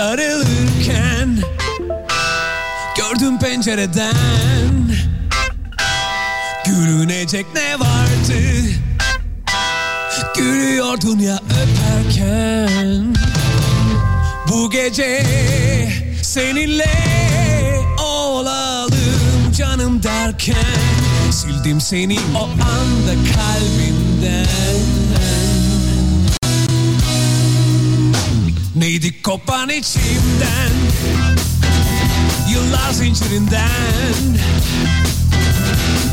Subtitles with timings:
[0.00, 1.38] sarılırken
[2.96, 4.14] Gördüm pencereden.
[6.66, 8.40] Gülünecek ne vardı?
[10.36, 13.14] Gülüyordun ya öperken.
[14.48, 15.26] Bu gece
[16.22, 16.94] seninle
[17.98, 20.54] olalım canım derken.
[21.30, 24.46] Sildim seni o anda kalbimden
[28.90, 30.72] Neydi kopan içimden?
[32.50, 34.38] Yıllar zincirinden.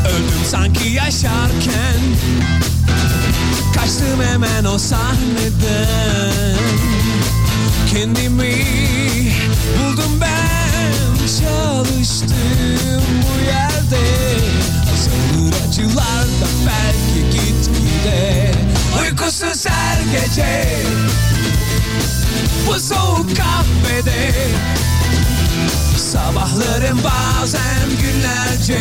[0.08, 2.00] Öldüm sanki yaşarken.
[3.76, 6.56] Kaçtım hemen o sahneden.
[7.94, 8.66] Kendimi
[9.80, 11.18] buldum ben.
[11.18, 14.06] Çalıştım bu yerde.
[14.94, 18.52] Azalır acılar da belki gitgide.
[19.02, 20.78] Uykusuz her gece
[22.68, 24.34] Bu soğuk kahvede.
[25.98, 28.80] Sabahlarım bazen günlerce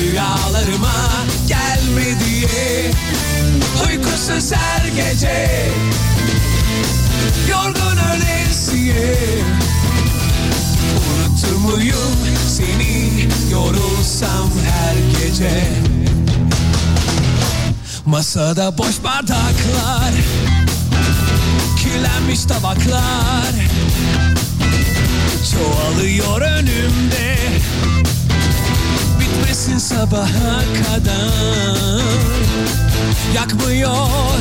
[0.00, 0.94] Rüyalarıma
[1.48, 2.90] gelme diye.
[3.88, 5.70] Uykusuz her gece
[7.50, 9.16] Yorgun ölesiye
[10.96, 12.16] Unutur muyum
[12.48, 15.68] seni yorulsam her gece?
[18.06, 20.12] Masada boş bardaklar
[21.84, 23.54] Kirlenmiş tabaklar.
[25.52, 27.36] Çoğalıyor önümde.
[29.20, 32.02] Bitmesin sabaha kadar.
[33.34, 34.38] Yakmıyor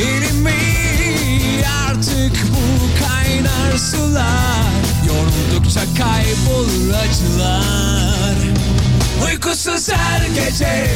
[0.00, 0.64] elimi
[1.94, 4.64] Artık bu kaynar sular.
[5.06, 8.34] Yoruldukça kaybolur acılar.
[9.24, 10.90] Uykusuz her gece.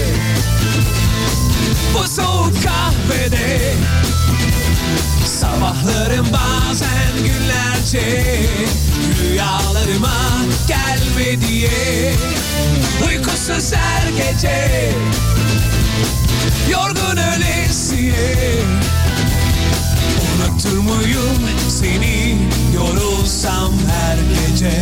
[1.95, 3.75] Bu soğuk kahvede
[5.27, 8.41] Sabahlarım bazen günlerce
[9.21, 10.17] Rüyalarıma
[10.69, 12.13] gelme diye.
[13.09, 14.93] Uykusuz her gece
[16.71, 18.63] Yorgun ölesiye.
[20.37, 21.39] Unutur muyum
[21.69, 22.39] seni?
[22.75, 24.78] Yorulsam her gece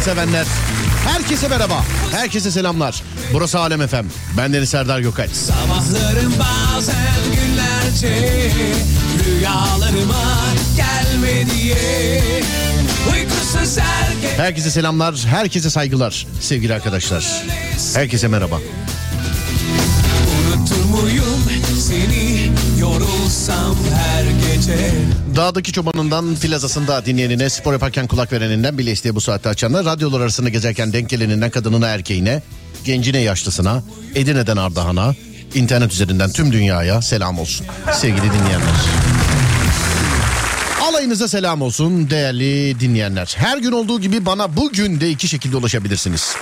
[0.00, 0.46] sevenler.
[1.08, 1.84] Herkese merhaba.
[2.12, 3.02] Herkese selamlar.
[3.32, 4.06] Burası Alem Efem.
[4.36, 5.28] Ben Deniz Serdar Gökal.
[5.28, 6.96] Sabahlarım bazen
[7.34, 8.50] günlerce
[9.26, 10.24] Rüyalarıma
[10.76, 12.22] gelme diye
[13.12, 13.78] Uykusuz
[14.36, 15.14] Herkese selamlar.
[15.26, 17.42] Herkese saygılar sevgili arkadaşlar.
[17.94, 18.58] Herkese merhaba.
[20.48, 21.44] Unutur muyum
[21.80, 24.19] seni yorulsam her
[25.36, 30.48] Dağdaki çobanından plazasında dinleyenine, spor yaparken kulak vereninden, bile isteye bu saatte açanlar, radyolar arasında
[30.48, 32.42] gezerken denk geleninden kadınına erkeğine,
[32.84, 33.82] gencine yaşlısına,
[34.14, 35.14] Edirne'den Ardahan'a,
[35.54, 38.76] internet üzerinden tüm dünyaya selam olsun sevgili dinleyenler.
[40.82, 43.34] Alayınıza selam olsun değerli dinleyenler.
[43.38, 46.36] Her gün olduğu gibi bana bugün de iki şekilde ulaşabilirsiniz.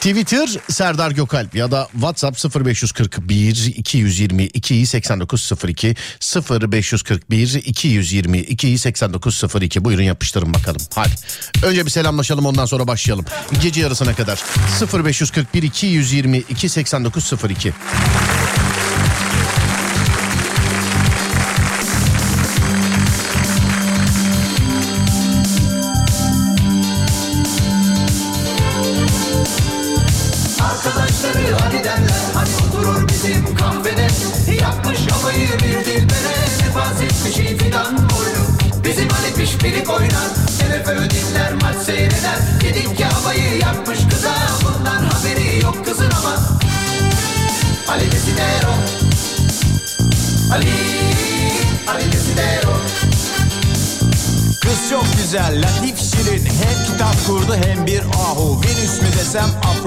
[0.00, 5.94] Twitter Serdar Gökalp ya da WhatsApp 0541 222 8902
[6.50, 10.80] 0541 222 8902 buyurun yapıştırın bakalım.
[10.94, 11.12] Hadi
[11.62, 13.24] önce bir selamlaşalım ondan sonra başlayalım.
[13.62, 14.44] Gece yarısına kadar
[15.04, 17.72] 0541 222 8902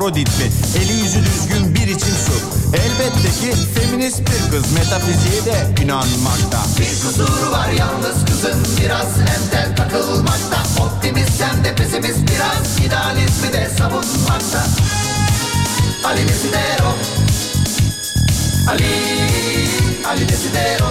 [0.01, 0.45] Afrodit mi
[0.75, 2.33] Eli yüzü düzgün bir içim su.
[2.73, 4.71] Elbette ki feminist bir kız.
[4.73, 6.59] Metafiziğe de inanmakta.
[6.79, 8.65] Bir kusuru var yalnız kızın.
[8.81, 10.83] Biraz entel takılmakta.
[10.83, 12.19] Optimist hem de pesimist.
[12.19, 14.65] Biraz İdealizmi de savunmakta.
[16.05, 16.93] Ali Desidero.
[18.69, 18.93] Ali
[20.05, 20.87] Ali Desidero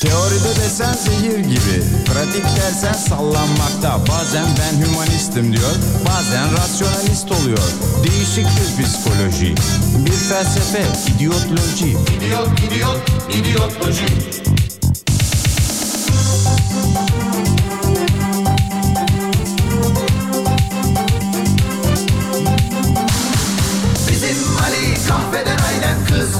[0.00, 1.98] Teoride desen zehir gibi
[2.28, 4.00] Matematik dersen sallanmakta.
[4.08, 5.74] Bazen ben hümanistim diyor
[6.06, 7.58] Bazen rasyonalist oluyor.
[8.04, 9.54] Değişik bir psikoloji
[10.06, 11.88] Bir felsefe idiotloji.
[11.88, 13.00] İdiot, idiot,
[13.34, 14.06] idiotloji.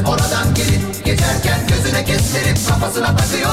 [0.07, 3.48] Oradan gelip geçerken gözüne kestirip kafasına takıyor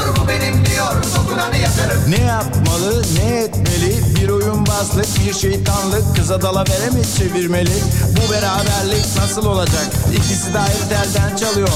[2.07, 4.15] Ne yapmalı ne etmeli?
[4.15, 7.73] Bir oyunbazlık bir şeytanlık Kıza dalavere mi çevirmeli?
[8.11, 9.87] Bu beraberlik nasıl olacak?
[10.13, 11.67] İkisi de ayrı telden çalıyor.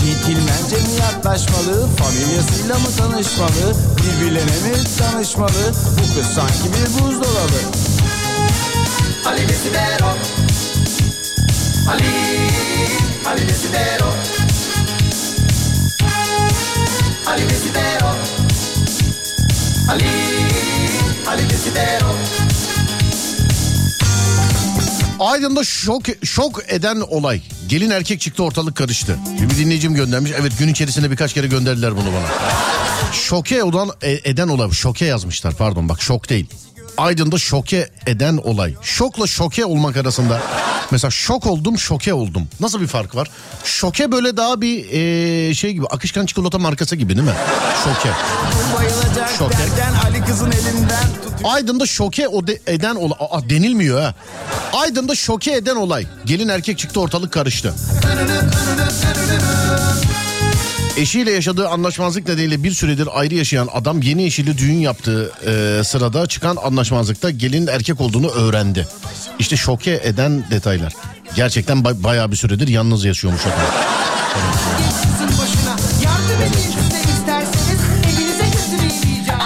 [0.00, 1.88] Centilmence mi yaklaşmalı?
[1.96, 3.74] Familyasıyla mı tanışmalı?
[3.96, 7.60] Birbirlerine mi tanışmalı Bu kız sanki bir buzdolabı.
[9.26, 10.08] Ali Desidero.
[11.90, 12.04] Ali
[13.26, 14.08] Ali Desidero.
[17.26, 18.45] Ali Desidero
[19.90, 20.04] Ali
[21.28, 22.16] Ali Desidero
[25.20, 27.40] Aydın'da şok şok eden olay.
[27.68, 29.18] Gelin erkek çıktı ortalık karıştı.
[29.50, 30.32] Bir dinleyicim göndermiş.
[30.40, 32.26] Evet gün içerisinde birkaç kere gönderdiler bunu bana.
[33.12, 34.70] Şoke olan e- eden olay.
[34.70, 36.46] Şoke yazmışlar pardon bak şok değil.
[36.96, 38.74] Aydın'da şoke eden olay.
[38.82, 40.42] Şokla şoke olmak arasında
[40.90, 42.48] mesela şok oldum şoke oldum.
[42.60, 43.30] Nasıl bir fark var?
[43.64, 44.90] Şoke böyle daha bir
[45.50, 47.34] e, şey gibi akışkan çikolata markası gibi değil mi?
[47.84, 48.10] Şoke.
[48.76, 49.52] Bayılacak Şok.
[49.52, 52.28] derken Ali kızın elinden tutuyor Aydın'da şoke
[52.66, 53.16] eden olay.
[53.30, 54.14] Aa, denilmiyor ha.
[54.72, 56.06] Aydın'da şoke eden olay.
[56.24, 57.74] Gelin erkek çıktı ortalık karıştı.
[60.96, 66.26] Eşiyle yaşadığı anlaşmazlık nedeniyle bir süredir ayrı yaşayan adam yeni eşiyle düğün yaptığı e, sırada
[66.26, 68.88] çıkan anlaşmazlıkta gelin erkek olduğunu öğrendi.
[69.38, 70.92] İşte şoke eden detaylar.
[71.36, 73.58] Gerçekten ba- bayağı bir süredir yalnız yaşıyormuş adam.
[75.02, 76.75] Kızın başına yardım edeyim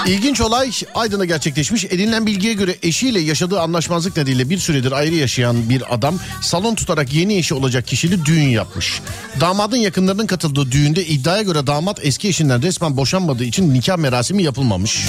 [0.06, 1.84] İlginç olay Aydın'da gerçekleşmiş.
[1.84, 7.12] Edinilen bilgiye göre eşiyle yaşadığı anlaşmazlık nedeniyle bir süredir ayrı yaşayan bir adam salon tutarak
[7.12, 9.00] yeni eşi olacak kişili düğün yapmış.
[9.40, 15.06] Damadın yakınlarının katıldığı düğünde iddiaya göre damat eski eşinden resmen boşanmadığı için nikah merasimi yapılmamış.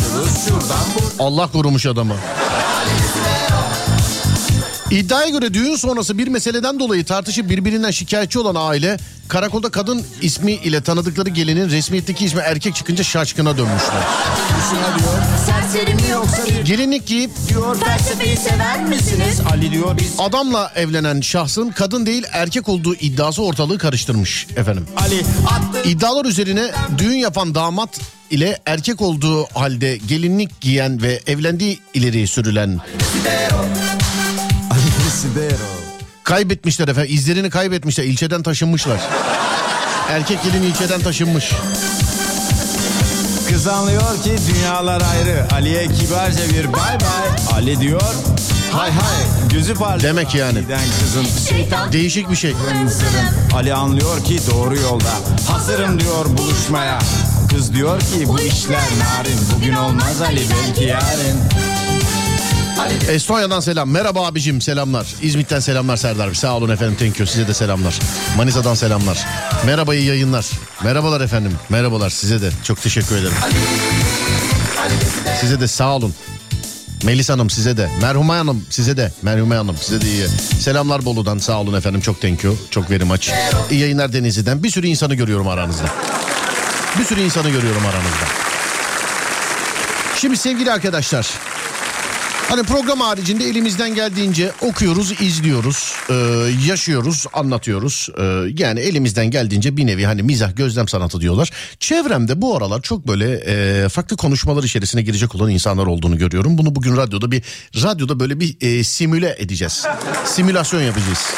[1.19, 2.15] Allah korumuş adamı.
[4.91, 8.97] İddiaya göre düğün sonrası bir meseleden dolayı tartışıp birbirinden şikayetçi olan aile
[9.27, 14.03] karakolda kadın ismi ile tanıdıkları gelinin resmiyetteki ismi erkek çıkınca şaşkına dönmüşler.
[16.65, 17.31] Gelinlik giyip
[20.19, 24.87] adamla evlenen şahsın kadın değil erkek olduğu iddiası ortalığı karıştırmış efendim.
[25.85, 27.99] İddialar üzerine düğün yapan damat
[28.31, 32.79] ile erkek olduğu halde gelinlik giyen ve evlendiği ileri sürülen
[35.11, 35.55] Desidero
[36.23, 37.11] kaybetmişler efendim.
[37.13, 38.03] İzlerini kaybetmişler.
[38.03, 38.99] İlçeden taşınmışlar.
[40.09, 41.51] Erkek gelin ilçeden taşınmış.
[43.49, 45.47] Kız anlıyor ki dünyalar ayrı.
[45.53, 47.53] Ali'ye kibarca bir bay bay.
[47.53, 48.01] Ali diyor
[48.71, 50.01] hay hay gözü parlıyor.
[50.01, 50.59] Demek yani.
[50.99, 52.55] Kızın şeytan Değişik bir şey.
[53.55, 55.13] Ali anlıyor ki doğru yolda.
[55.47, 56.99] Hazırım diyor buluşmaya.
[57.55, 59.39] Kız diyor ki bu işler narin.
[59.55, 61.39] Bugün olmaz Ali belki yarın
[62.89, 63.89] Estonya'dan selam.
[63.89, 65.07] Merhaba abicim selamlar.
[65.21, 66.35] İzmit'ten selamlar Serdar Bey.
[66.35, 67.27] Sağ olun efendim thank you.
[67.27, 67.99] Size de selamlar.
[68.37, 69.25] Manisa'dan selamlar.
[69.65, 70.45] Merhaba iyi yayınlar.
[70.83, 71.51] Merhabalar efendim.
[71.69, 72.51] Merhabalar size de.
[72.63, 73.33] Çok teşekkür ederim.
[75.41, 76.13] Size de sağ olun.
[77.03, 77.89] Melis Hanım size de.
[78.01, 79.11] Merhume Hanım size de.
[79.21, 80.27] Merhume Hanım size de iyi.
[80.59, 82.01] Selamlar Bolu'dan sağ olun efendim.
[82.01, 82.57] Çok thank you.
[82.71, 83.29] Çok very much.
[83.71, 84.63] İyi yayınlar Denizli'den.
[84.63, 85.85] Bir sürü insanı görüyorum aranızda.
[86.99, 88.25] Bir sürü insanı görüyorum aranızda.
[90.17, 91.27] Şimdi sevgili arkadaşlar.
[92.51, 96.13] Hani program haricinde elimizden geldiğince okuyoruz, izliyoruz, e,
[96.67, 98.09] yaşıyoruz, anlatıyoruz.
[98.17, 98.23] E,
[98.63, 101.51] yani elimizden geldiğince bir nevi hani mizah, gözlem sanatı diyorlar.
[101.79, 106.57] Çevremde bu aralar çok böyle e, farklı konuşmalar içerisine girecek olan insanlar olduğunu görüyorum.
[106.57, 107.43] Bunu bugün radyoda bir
[107.75, 109.85] radyoda böyle bir e, simüle edeceğiz.
[110.25, 111.29] Simülasyon yapacağız.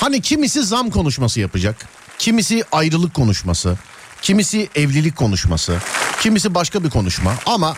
[0.00, 3.78] Hani kimisi zam konuşması yapacak, kimisi ayrılık konuşması,
[4.22, 5.78] kimisi evlilik konuşması,
[6.20, 7.76] kimisi başka bir konuşma ama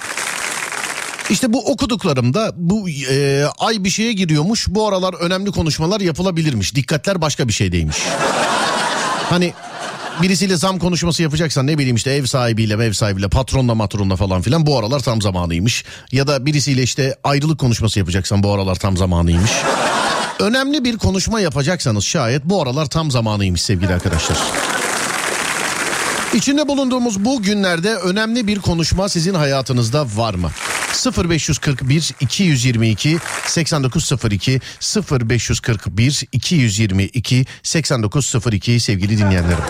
[1.31, 4.69] işte bu okuduklarımda bu e, ay bir şeye giriyormuş.
[4.69, 6.75] Bu aralar önemli konuşmalar yapılabilirmiş.
[6.75, 7.97] Dikkatler başka bir şeydeymiş.
[9.31, 9.53] Hani
[10.23, 14.67] birisiyle zam konuşması yapacaksan ne bileyim işte ev sahibiyle ev sahibiyle patronla matronla falan filan
[14.67, 15.85] bu aralar tam zamanıymış.
[16.13, 19.51] Ya da birisiyle işte ayrılık konuşması yapacaksan bu aralar tam zamanıymış.
[20.41, 24.39] Önemli bir konuşma yapacaksanız şayet bu aralar tam zamanıymış sevgili arkadaşlar.
[26.35, 30.51] İçinde bulunduğumuz bu günlerde önemli bir konuşma sizin hayatınızda var mı?
[31.07, 34.61] 0541 222 8902
[35.11, 39.65] 0541 222 8902 sevgili dinleyenlerim.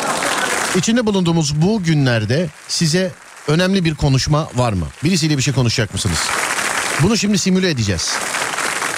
[0.76, 3.12] İçinde bulunduğumuz bu günlerde size
[3.49, 4.87] önemli bir konuşma var mı?
[5.04, 6.18] Birisiyle bir şey konuşacak mısınız?
[7.02, 8.14] Bunu şimdi simüle edeceğiz.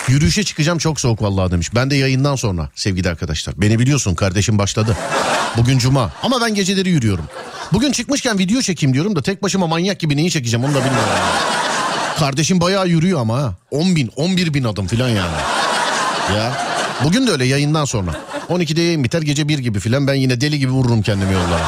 [0.08, 1.74] Yürüyüşe çıkacağım çok soğuk vallahi demiş.
[1.74, 3.54] Ben de yayından sonra sevgili arkadaşlar.
[3.60, 4.96] Beni biliyorsun kardeşim başladı.
[5.56, 7.24] Bugün cuma ama ben geceleri yürüyorum.
[7.72, 11.12] Bugün çıkmışken video çekeyim diyorum da tek başıma manyak gibi neyi çekeceğim onu da bilmiyorum.
[12.18, 13.54] Kardeşim bayağı yürüyor ama ha.
[13.70, 15.36] 10 bin 11 bin adım falan yani.
[16.36, 16.52] Ya
[17.04, 18.10] bugün de öyle yayından sonra.
[18.50, 21.66] 12'de yayın biter gece 1 gibi filan ben yine deli gibi vururum kendimi yollara.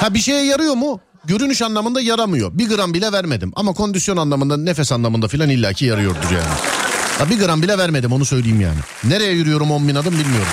[0.00, 1.00] Ha bir şeye yarıyor mu?
[1.24, 2.50] Görünüş anlamında yaramıyor.
[2.54, 3.52] Bir gram bile vermedim.
[3.56, 6.54] Ama kondisyon anlamında nefes anlamında filan illaki yarıyordur yani.
[7.18, 8.78] Ha bir gram bile vermedim onu söyleyeyim yani.
[9.04, 10.52] Nereye yürüyorum 10 bin adım bilmiyorum.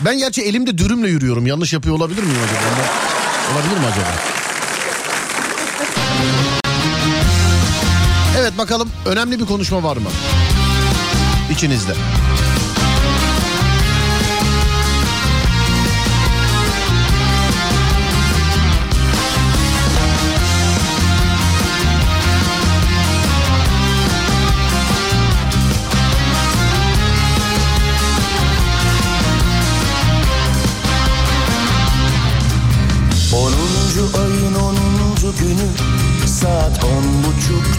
[0.00, 1.46] Ben gerçi elimde dürümle yürüyorum.
[1.46, 2.88] Yanlış yapıyor olabilir miyim acaba?
[3.54, 4.08] Olabilir mi acaba?
[8.38, 10.08] Evet bakalım önemli bir konuşma var mı?
[11.50, 11.92] İçinizde.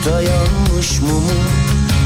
[0.03, 1.31] Buçukta yanmış mumu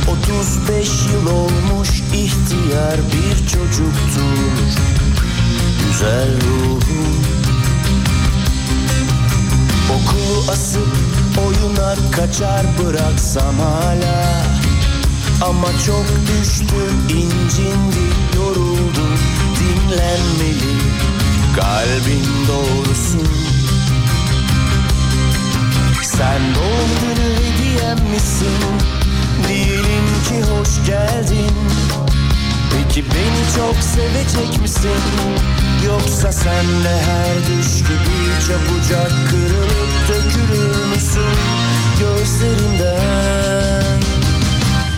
[0.07, 4.81] 35 yıl olmuş ihtiyar bir çocuktur.
[5.87, 7.17] Güzel ruhum
[9.89, 10.87] Okulu asıp
[11.47, 14.43] oyuna kaçar bıraksam hala.
[15.41, 19.19] Ama çok düştüm incindi yoruldum
[19.59, 20.77] dinlenmeli
[21.55, 23.46] Kalbin doğrusu
[26.17, 28.57] Sen doğum günü hediyem misin?
[29.47, 31.51] Diyelim ki hoş geldin.
[32.71, 35.01] Peki beni çok sevecek misin?
[35.85, 41.37] Yoksa sen de her düş gibi çabucak kırılıp dökülür müsün
[41.99, 43.99] Gözlerimden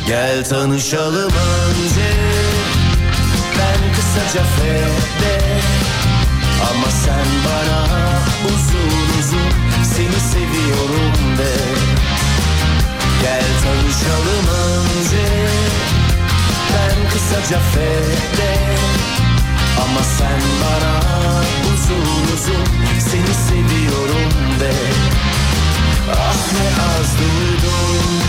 [0.08, 2.12] Gel tanışalım önce.
[3.60, 5.42] Ben kısaca fede
[6.72, 7.80] Ama sen bana
[8.46, 9.50] uzun uzun
[9.84, 10.49] Seni seviyorum
[11.38, 11.56] de
[13.22, 15.28] Gel tanışalım önce
[16.74, 18.58] Ben kısaca fede
[19.84, 21.00] Ama sen bana
[21.74, 22.66] uzun uzun
[23.00, 24.74] Seni seviyorum de
[26.12, 28.20] Ah ne az duydum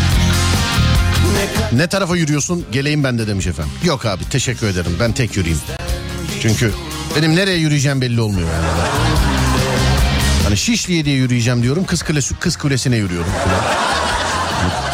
[1.72, 2.64] Ne tarafa yürüyorsun?
[2.72, 3.72] Geleyim ben de demiş efendim.
[3.84, 4.96] Yok abi teşekkür ederim.
[5.00, 5.62] Ben tek yürüyeyim.
[6.42, 6.72] Çünkü
[7.16, 8.66] benim nereye yürüyeceğim belli olmuyor yani.
[10.50, 11.84] Hani Şişli'ye diye yürüyeceğim diyorum.
[11.84, 13.60] Kız Kulesi, Kız Kulesi'ne yürüyorum filan.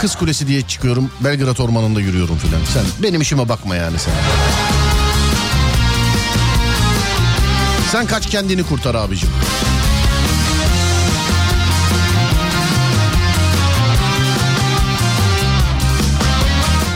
[0.01, 1.11] Kız Kulesi diye çıkıyorum.
[1.21, 2.61] Belgrad Ormanı'nda yürüyorum filan.
[2.75, 4.13] Sen benim işime bakma yani sen.
[7.93, 9.29] Sen kaç kendini kurtar abicim.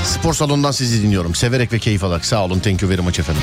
[0.05, 1.35] Spor salonundan sizi dinliyorum.
[1.35, 2.25] Severek ve keyif alarak.
[2.25, 2.61] Sağ olun.
[2.61, 3.43] Thank you very much efendim.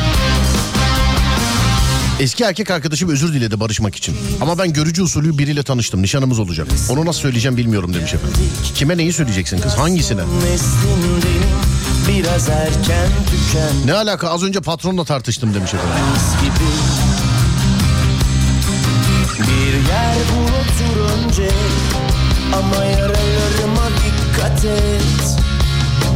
[2.19, 4.15] Eski erkek arkadaşım özür diledi barışmak için.
[4.41, 6.01] Ama ben görücü usulü biriyle tanıştım.
[6.01, 6.67] Nişanımız olacak.
[6.89, 8.37] Onu nasıl söyleyeceğim bilmiyorum demiş efendim.
[8.75, 9.73] Kime neyi söyleyeceksin kız?
[9.73, 10.21] Hangisine?
[12.07, 14.29] Biraz erken tüken Ne alaka?
[14.29, 15.93] Az önce patronla tartıştım demiş efendim.
[19.39, 21.49] Bir yer bul otur önce
[22.53, 25.37] Ama yaralarıma dikkat et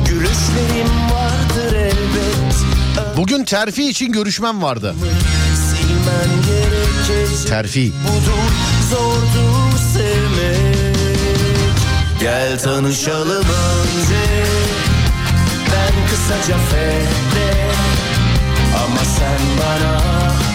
[0.08, 2.56] Gülüşlerim vardır elbet
[3.18, 4.96] Bugün terfi için görüşmem vardı.
[7.52, 7.92] Terfi.
[8.08, 8.52] Budur
[8.90, 11.78] zordur sevmek.
[12.20, 14.24] Gel tanışalım önce.
[15.72, 17.52] Ben kısaca fede
[18.84, 20.02] Ama sen bana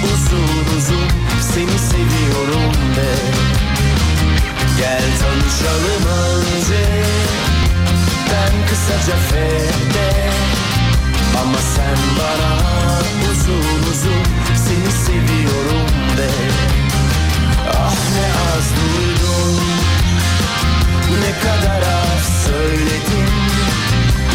[0.04, 1.08] uzun uzun
[1.54, 3.14] Seni seviyorum de.
[4.78, 6.84] Gel tanışalım önce.
[8.32, 10.30] Ben kısaca fede
[11.42, 12.52] Ama sen bana
[13.30, 14.24] uzun uzun
[14.66, 16.28] Seni seviyorum de.
[17.78, 18.26] Ah ne
[18.56, 19.60] az duydum
[21.20, 23.30] Ne kadar az söyledim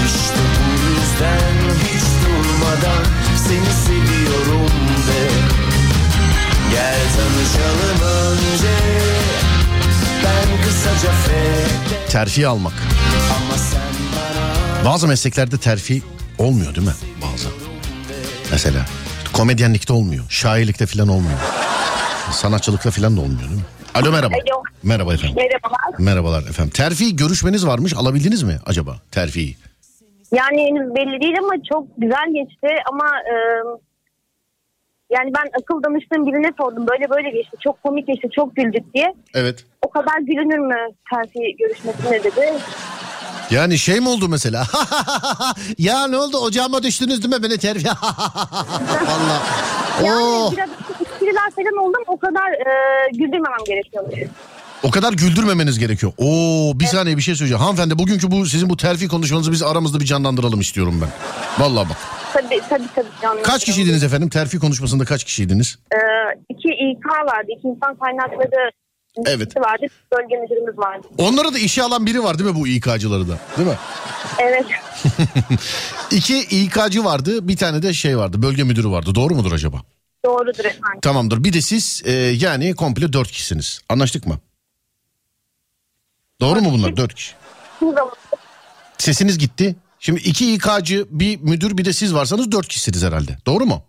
[0.05, 3.03] İşte bu yüzden hiç durmadan
[3.47, 4.71] Seni seviyorum
[5.07, 5.29] de.
[6.71, 8.75] Gel tanışalım önce
[10.23, 12.73] Ben kısaca fede Terfi almak.
[14.85, 16.01] Bazı mesleklerde terfi
[16.41, 16.93] olmuyor değil mi?
[17.21, 17.47] Bazı.
[18.51, 18.85] Mesela
[19.33, 20.23] komedyenlikte olmuyor.
[20.29, 21.39] Şairlikte falan olmuyor.
[22.31, 23.65] Sanatçılıkta falan da olmuyor değil mi?
[23.95, 24.35] Alo merhaba.
[24.35, 24.63] Alo.
[24.83, 25.35] Merhaba efendim.
[25.37, 25.99] Merhabalar.
[25.99, 26.71] Merhabalar efendim.
[26.75, 27.93] Terfi görüşmeniz varmış.
[27.93, 29.55] Alabildiniz mi acaba terfiyi?
[30.33, 33.35] Yani henüz belli değil ama çok güzel geçti ama e,
[35.09, 36.87] Yani ben akıl danıştığım birine sordum.
[36.87, 37.57] Böyle böyle geçti.
[37.63, 38.27] Çok komik geçti.
[38.35, 39.13] Çok güldük diye.
[39.33, 39.65] Evet.
[39.81, 40.77] O kadar gülünür mü
[41.09, 42.53] terfi görüşmesine dedi.
[43.51, 44.67] Yani şey mi oldu mesela?
[45.77, 47.89] ya ne oldu ocağıma düştünüz değil mi beni terfi?
[49.07, 49.41] Allah.
[50.03, 50.51] Yani Oh.
[50.51, 50.69] biraz
[51.01, 54.19] espriler falan oldu ama o kadar e, güldürmemem gerekiyormuş.
[54.83, 56.11] O kadar güldürmemeniz gerekiyor.
[56.17, 57.61] Oo bir saniye bir şey söyleyeceğim.
[57.63, 61.09] Hanımefendi bugünkü bu sizin bu terfi konuşmanızı biz aramızda bir canlandıralım istiyorum ben.
[61.65, 61.97] Vallahi bak.
[62.33, 63.07] Tabii tabii tabii.
[63.21, 63.43] canım.
[63.43, 64.29] Kaç kişiydiniz efendim?
[64.29, 65.77] Terfi konuşmasında kaç kişiydiniz?
[65.91, 65.97] E,
[66.49, 67.47] iki İK vardı.
[67.57, 68.71] iki insan kaynakları
[69.25, 69.57] Evet.
[69.57, 69.85] vardı.
[70.13, 71.07] Bölge müdürümüz vardı.
[71.17, 73.37] Onları da işe alan biri var değil mi bu İK'cıları da?
[73.57, 73.77] Değil mi?
[74.39, 74.65] Evet.
[76.11, 79.15] İki İK'cı vardı bir tane de şey vardı bölge müdürü vardı.
[79.15, 79.81] Doğru mudur acaba?
[80.25, 80.99] Doğrudur efendim.
[81.01, 81.43] Tamamdır.
[81.43, 83.81] Bir de siz e, yani komple dört kişisiniz.
[83.89, 84.39] Anlaştık mı?
[86.41, 86.97] Doğru mu bunlar?
[86.97, 87.33] Dört kişi.
[88.97, 89.75] Sesiniz gitti.
[89.99, 93.37] Şimdi iki İK'cı bir müdür bir de siz varsanız dört kişisiniz herhalde.
[93.45, 93.83] Doğru mu?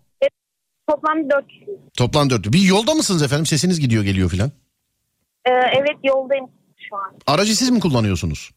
[0.89, 1.65] toplam dört kişi.
[1.97, 2.51] Toplam dört.
[2.53, 3.45] Bir yolda mısınız efendim?
[3.45, 4.51] Sesiniz gidiyor geliyor filan.
[5.45, 6.45] E, evet yoldayım
[6.89, 7.13] şu an.
[7.27, 8.51] Aracı siz mi kullanıyorsunuz?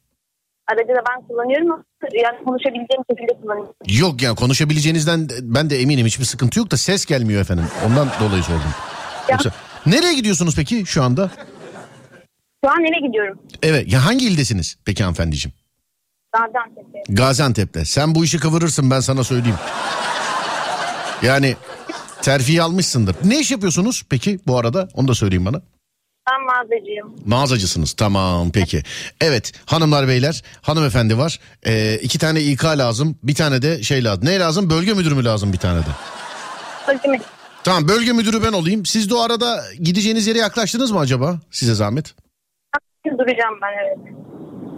[0.72, 3.74] Aracı da ben kullanıyorum ama yani konuşabileceğim şekilde kullanıyorum.
[3.88, 7.66] Yok yani konuşabileceğinizden ben de eminim hiçbir sıkıntı yok da ses gelmiyor efendim.
[7.86, 8.62] Ondan dolayı sordum.
[9.28, 9.32] Ya.
[9.32, 9.50] Yoksa
[9.86, 11.30] nereye gidiyorsunuz peki şu anda?
[12.64, 13.38] Şu an nereye gidiyorum?
[13.62, 15.54] Evet ya hangi ildesiniz peki hanımefendiciğim?
[16.32, 17.02] Gaziantep'te.
[17.08, 17.84] Gaziantep'te.
[17.84, 19.58] Sen bu işi kıvırırsın ben sana söyleyeyim.
[21.22, 21.56] Yani
[22.22, 23.16] terfiye almışsındır.
[23.24, 24.88] Ne iş yapıyorsunuz peki bu arada?
[24.94, 25.62] Onu da söyleyeyim bana.
[26.30, 27.14] Ben mağazacıyım.
[27.26, 28.82] Mağazacısınız tamam peki.
[29.20, 31.40] Evet hanımlar beyler hanımefendi var.
[31.66, 34.24] Ee, iki tane İK lazım bir tane de şey lazım.
[34.24, 35.90] Ne lazım bölge müdürü mü lazım bir tane de?
[36.88, 37.26] Bölge müdürü.
[37.64, 38.86] Tamam bölge müdürü ben olayım.
[38.86, 41.40] Siz de o arada gideceğiniz yere yaklaştınız mı acaba?
[41.50, 42.14] Size zahmet.
[43.06, 44.14] duracağım ben evet.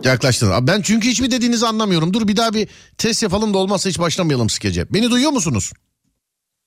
[0.05, 0.67] Yaklaştınız.
[0.67, 2.13] Ben çünkü hiçbir dediğinizi anlamıyorum.
[2.15, 2.69] Dur bir daha bir
[2.99, 4.95] test yapalım da olmazsa hiç başlamayalım skece.
[4.95, 5.73] Beni duyuyor musunuz?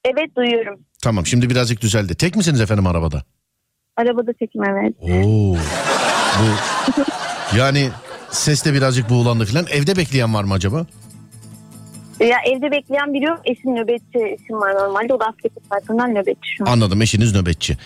[0.06, 0.80] Evet duyuyorum.
[1.04, 2.16] Tamam şimdi birazcık düzeldi.
[2.16, 3.24] Tek misiniz efendim arabada?
[4.02, 4.94] Arabada çekim evet.
[5.02, 5.56] Oo.
[6.40, 6.46] Bu
[7.58, 7.90] yani
[8.32, 9.66] ses de birazcık buğulandı falan.
[9.72, 10.86] Evde bekleyen var mı acaba?
[12.20, 13.40] Ya evde bekleyen biri yok.
[13.46, 15.14] Eşim nöbetçi eşim var normalde.
[15.14, 16.72] O da askerlik tarafından nöbetçi şu an.
[16.72, 17.78] Anladım eşiniz nöbetçi.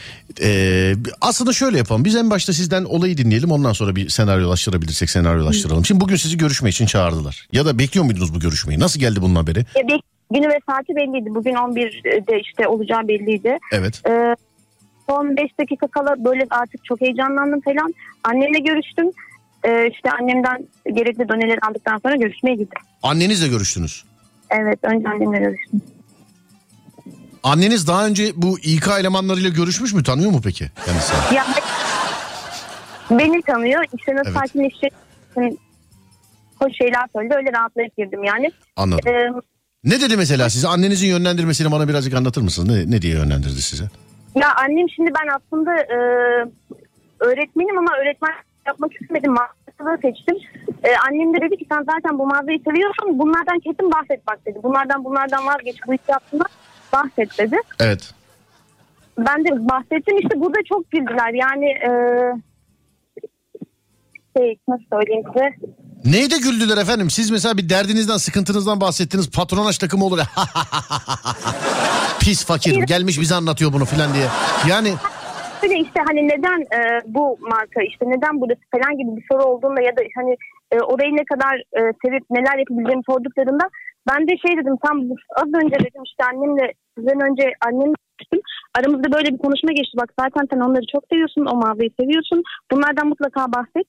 [0.41, 2.05] Ee, aslında şöyle yapalım.
[2.05, 3.51] Biz en başta sizden olayı dinleyelim.
[3.51, 5.85] Ondan sonra bir senaryolaştırabilirsek senaryolaştıralım.
[5.85, 7.47] Şimdi bugün sizi görüşme için çağırdılar.
[7.51, 8.79] Ya da bekliyor muydunuz bu görüşmeyi?
[8.79, 9.59] Nasıl geldi bunun haberi?
[9.59, 10.01] Ya bek-
[10.31, 11.35] günü ve saati belliydi.
[11.35, 13.57] Bugün 11'de işte olacağı belliydi.
[13.71, 14.01] Evet.
[14.09, 14.35] Ee,
[15.09, 17.93] son 5 dakika kala böyle artık çok heyecanlandım falan.
[18.23, 19.05] Annemle görüştüm.
[19.63, 22.81] Ee, işte annemden gerekli doneleri aldıktan sonra görüşmeye gittim.
[23.03, 24.03] Annenizle görüştünüz.
[24.49, 25.81] Evet önce annemle görüştüm.
[27.43, 30.03] Anneniz daha önce bu İK elemanlarıyla görüşmüş mü?
[30.03, 31.13] Tanıyor mu peki kendisi?
[31.35, 31.45] Ya
[33.11, 33.83] beni tanıyor.
[33.97, 34.39] İşte nasıl Evet.
[34.39, 34.93] sakinleşecek
[36.59, 37.33] hoş şeyler söyledi.
[37.37, 38.51] Öyle rahatlayıp girdim yani.
[38.75, 39.07] Anladım.
[39.11, 39.29] Ee,
[39.83, 40.67] Ne dedi mesela size?
[40.67, 42.69] Annenizin yönlendirmesini bana birazcık anlatır mısınız?
[42.75, 43.83] Ne, ne diye yönlendirdi size?
[44.35, 45.97] Ya annem şimdi ben aslında e,
[47.19, 48.31] öğretmenim ama öğretmen
[48.65, 49.33] yapmak istemedim.
[49.33, 50.37] Mağazacılığı seçtim.
[50.83, 53.19] E, annem de dedi ki sen zaten bu mağazayı seviyorsun.
[53.19, 54.59] Bunlardan kesin bahset bak dedi.
[54.63, 55.77] Bunlardan bunlardan vazgeç.
[55.87, 56.43] Bu işi yaptığında
[56.93, 57.57] bahset dedi.
[57.79, 58.13] Evet.
[59.17, 61.33] Ben de bahsettim işte burada çok güldüler.
[61.33, 61.89] Yani e,
[64.37, 65.55] şey nasıl söyleyeyim size.
[66.05, 67.09] Neyde güldüler efendim?
[67.09, 69.31] Siz mesela bir derdinizden, sıkıntınızdan bahsettiniz.
[69.31, 70.17] Patronaj takımı olur.
[72.19, 74.27] Pis fakir gelmiş bize anlatıyor bunu filan diye.
[74.69, 74.89] Yani
[75.63, 76.79] Böyle işte hani neden e,
[77.15, 80.35] bu marka işte neden burası falan gibi bir soru olduğunda ya da hani
[80.71, 83.65] e, orayı ne kadar e, sevip neler yapabileceğimi sorduklarında
[84.09, 84.97] ben de şey dedim tam
[85.41, 86.65] az önce dedim işte annemle
[86.95, 88.41] sizden önce annemle konuştum.
[88.77, 89.95] Aramızda böyle bir konuşma geçti.
[90.01, 91.45] Bak zaten sen onları çok seviyorsun.
[91.51, 92.43] O mağazayı seviyorsun.
[92.71, 93.87] Bunlardan mutlaka bahset.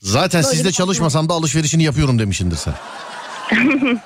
[0.00, 2.74] Zaten Böyle sizde bir- çalışmasam da alışverişini yapıyorum demişindir sen.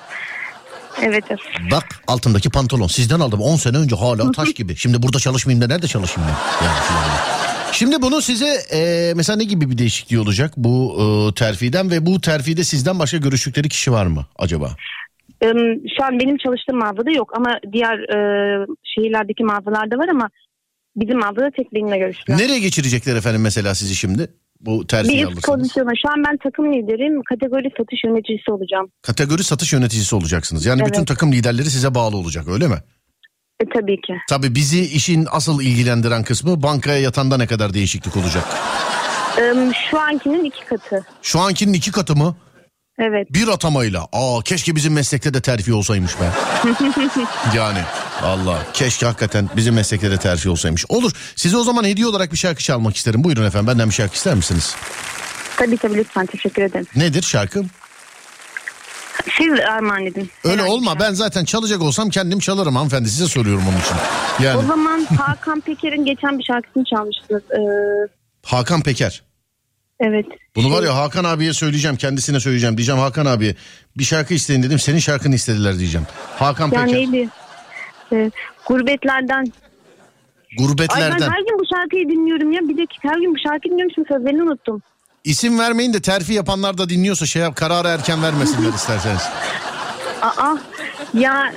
[1.01, 1.23] Evet.
[1.71, 4.75] Bak altımdaki pantolon sizden aldım 10 sene önce hala taş gibi.
[4.75, 6.65] Şimdi burada çalışmayayım da nerede çalışayım ben?
[6.65, 6.77] Yani.
[7.71, 12.21] Şimdi bunu size e, mesela ne gibi bir değişikliği olacak bu e, terfiden ve bu
[12.21, 14.75] terfide sizden başka görüştükleri kişi var mı acaba?
[15.97, 18.17] Şu an benim çalıştığım mağazada yok ama diğer e,
[18.83, 20.29] şehirlerdeki mağazalarda var ama
[20.95, 22.37] bizim mağazada tek benimle görüştüler.
[22.37, 24.27] Nereye geçirecekler efendim mesela sizi şimdi?
[24.65, 25.43] Bu terfiyi Bir alırsanız.
[25.45, 25.91] pozisyona.
[26.01, 27.21] Şu an ben takım liderim.
[27.29, 28.87] Kategori satış yöneticisi olacağım.
[29.01, 30.65] Kategori satış yöneticisi olacaksınız.
[30.65, 30.91] Yani Evet.
[30.93, 32.75] bütün takım liderleri size bağlı olacak öyle mi?
[33.63, 34.13] E, tabii ki.
[34.29, 38.43] Tabii bizi işin asıl ilgilendiren kısmı bankaya yatanda ne kadar değişiklik olacak?
[39.91, 41.05] Şu ankinin iki katı.
[41.21, 42.35] Şu ankinin iki katı mı?
[42.99, 43.33] Evet.
[43.33, 44.07] Bir atamayla.
[44.13, 46.31] Aa keşke bizim meslekte de terfi olsaymış be.
[47.55, 47.79] yani
[48.23, 50.85] Allah keşke hakikaten bizim meslekte de terfi olsaymış.
[50.89, 51.11] Olur.
[51.35, 53.23] Size o zaman hediye olarak bir şarkı çalmak isterim.
[53.23, 54.75] Buyurun efendim benden bir şarkı ister misiniz?
[55.57, 56.87] Tabii tabii lütfen teşekkür ederim.
[56.95, 57.63] Nedir şarkı?
[59.37, 60.29] Siz armağan edin.
[60.43, 63.95] Öyle Herhangi olma ben zaten çalacak olsam kendim çalarım hanımefendi size soruyorum onun için.
[64.39, 67.41] O Yani zaman Hakan Peker'in geçen bir şarkısını çalmıştınız.
[67.51, 67.59] Ee,
[68.45, 69.23] Hakan Peker.
[69.99, 70.25] Evet.
[70.55, 73.55] Bunu var ya Hakan abiye söyleyeceğim kendisine söyleyeceğim diyeceğim Hakan abiye
[73.97, 76.07] bir şarkı isteyin dedim senin şarkını istediler diyeceğim.
[76.39, 77.29] Hakan Ya Peker neydi?
[78.13, 78.31] Ee,
[78.67, 79.37] gurbetlerden.
[79.37, 79.45] Ay
[80.59, 82.61] ben gurbetlerden her gün bu şarkıyı dinliyorum ya.
[82.61, 84.81] Bir dakika her gün bu şarkıyı dinliyorum şimdi sözlerini unuttum.
[85.23, 89.21] isim vermeyin de terfi yapanlar da dinliyorsa şey yap kararı erken vermesinler isterseniz.
[90.21, 90.55] Aa
[91.13, 91.53] ya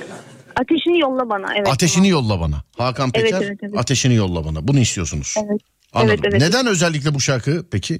[0.55, 1.47] ateşini yolla bana.
[1.55, 1.67] Evet.
[1.67, 2.63] Ateşini yolla bana.
[2.77, 3.77] Hakan Evet, Peker evet, evet.
[3.77, 4.67] ateşini yolla bana.
[4.67, 5.35] Bunu istiyorsunuz.
[5.37, 5.61] Evet.
[5.93, 6.15] Anladım.
[6.23, 6.41] Evet, evet.
[6.41, 7.99] Neden özellikle bu şarkı peki?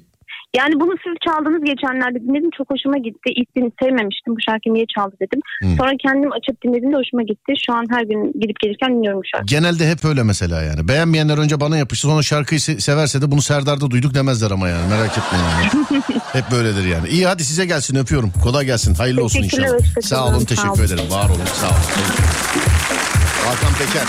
[0.56, 3.28] Yani bunu siz çaldınız geçenlerde dinledim çok hoşuma gitti.
[3.40, 5.40] İlk gün sevmemiştim bu şarkıyı niye çaldı dedim.
[5.60, 5.76] Hmm.
[5.78, 7.52] Sonra kendim açıp dinledim de hoşuma gitti.
[7.66, 9.60] Şu an her gün gidip gelirken dinliyorum bu şarkıyı.
[9.60, 10.88] Genelde hep öyle mesela yani.
[10.88, 14.88] Beğenmeyenler önce bana yapıştı sonra şarkıyı se- severse de bunu Serdar'da duyduk demezler ama yani
[14.88, 16.02] merak etmeyin yani.
[16.32, 17.08] hep böyledir yani.
[17.08, 18.32] İyi hadi size gelsin öpüyorum.
[18.44, 18.94] Kolay gelsin.
[18.94, 19.78] Hayırlı olsun inşallah.
[20.02, 20.84] Sağ olun Sağ teşekkür olun.
[20.86, 21.10] ederim.
[21.10, 21.76] Var olun sağ olun.
[23.46, 24.06] Hakan Peker.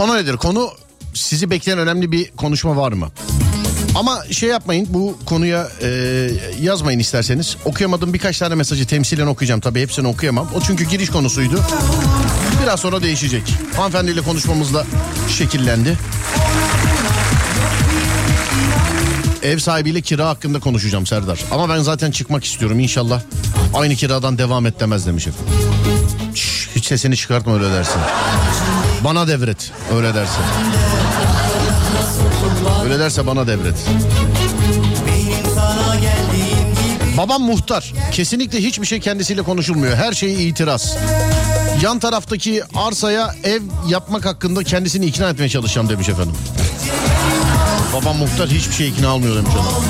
[0.00, 0.36] Konu nedir?
[0.36, 0.70] Konu
[1.14, 3.08] sizi bekleyen önemli bir konuşma var mı?
[3.94, 5.88] Ama şey yapmayın bu konuya e,
[6.60, 7.56] yazmayın isterseniz.
[7.64, 9.60] Okuyamadığım birkaç tane mesajı temsilen okuyacağım.
[9.60, 10.48] Tabii hepsini okuyamam.
[10.54, 11.60] O çünkü giriş konusuydu.
[12.62, 13.42] Biraz sonra değişecek.
[13.76, 14.86] Hanımefendiyle konuşmamızla
[15.28, 15.98] şekillendi.
[19.42, 21.44] Ev sahibiyle kira hakkında konuşacağım Serdar.
[21.50, 23.22] Ama ben zaten çıkmak istiyorum inşallah.
[23.74, 25.54] Aynı kiradan devam et demez demiş efendim.
[26.34, 28.00] Şş, hiç sesini çıkartma öyle dersin.
[29.04, 30.42] Bana devret öyle dersin.
[32.84, 33.74] Öyle derse bana devret.
[37.16, 37.92] Babam muhtar.
[38.12, 39.96] Kesinlikle hiçbir şey kendisiyle konuşulmuyor.
[39.96, 40.96] Her şeye itiraz.
[41.82, 46.34] Yan taraftaki arsaya ev yapmak hakkında kendisini ikna etmeye çalışacağım demiş efendim.
[47.94, 49.84] Babam muhtar hiçbir şey ikna olmuyor demiş adam.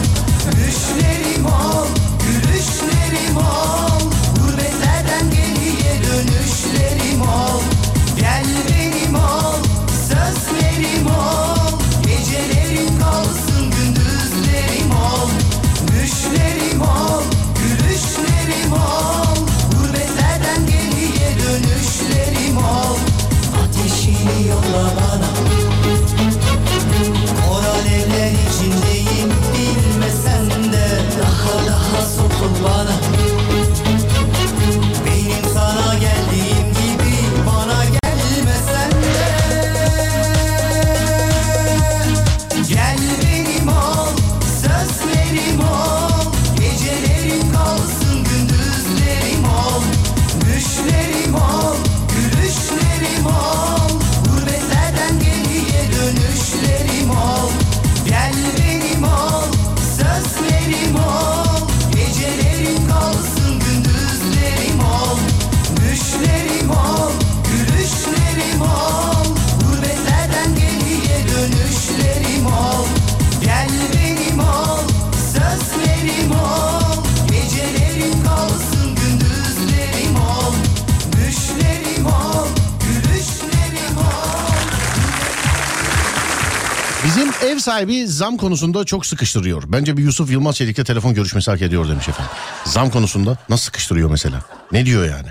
[87.61, 89.63] Sahibi zam konusunda çok sıkıştırıyor.
[89.67, 92.33] Bence bir Yusuf Yılmaz Çelik'le telefon görüşmesi hak ediyor demiş efendim.
[92.65, 94.43] Zam konusunda nasıl sıkıştırıyor mesela?
[94.73, 95.29] Ne diyor yani?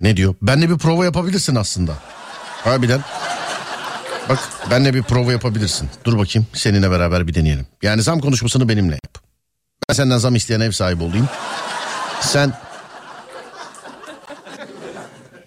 [0.00, 0.34] Ne diyor?
[0.42, 1.94] Benle bir prova yapabilirsin aslında.
[2.64, 3.00] Harbiden.
[4.28, 4.38] Bak
[4.70, 5.90] benle bir prova yapabilirsin.
[6.04, 7.66] Dur bakayım seninle beraber bir deneyelim.
[7.82, 9.18] Yani zam konuşmasını benimle yap.
[9.88, 11.28] Ben senden zam isteyen ev sahibi olayım.
[12.20, 12.52] Sen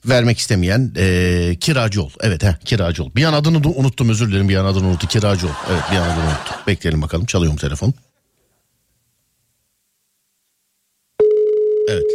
[0.10, 2.10] vermek istemeyen eee, kiracı ol.
[2.22, 3.12] Evet he kiracı ol.
[3.16, 5.10] Bir an adını da unuttum özür dilerim bir an adını unuttum.
[5.10, 5.52] Kiracı ol.
[5.72, 6.56] Evet bir an adını unuttum.
[6.68, 7.94] Bekleyelim bakalım çalıyor mu telefon?
[11.90, 12.06] Evet.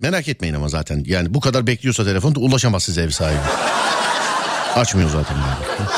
[0.00, 3.40] Merak etmeyin ama zaten yani bu kadar bekliyorsa telefon da ulaşamaz size ev sahibi.
[4.74, 5.88] Açmıyor zaten yani.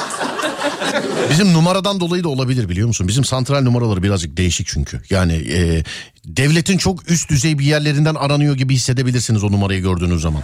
[1.30, 3.08] Bizim numaradan dolayı da olabilir biliyor musun?
[3.08, 5.00] Bizim santral numaraları birazcık değişik çünkü.
[5.10, 5.84] Yani e,
[6.24, 10.42] devletin çok üst düzey bir yerlerinden aranıyor gibi hissedebilirsiniz o numarayı gördüğünüz zaman.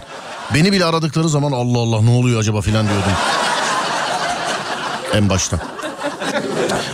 [0.53, 3.11] Beni bile aradıkları zaman Allah Allah ne oluyor acaba filan diyordum.
[5.13, 5.59] En başta.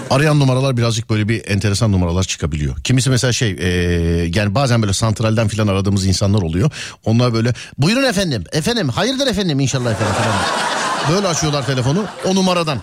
[0.10, 2.75] Arayan numaralar birazcık böyle bir enteresan numaralar çıkabiliyor.
[2.84, 3.67] Kimisi mesela şey e,
[4.36, 6.71] yani bazen böyle santralden filan aradığımız insanlar oluyor.
[7.06, 11.15] Onlar böyle buyurun efendim efendim hayırdır efendim inşallah efendim falan.
[11.15, 12.82] Böyle açıyorlar telefonu o numaradan.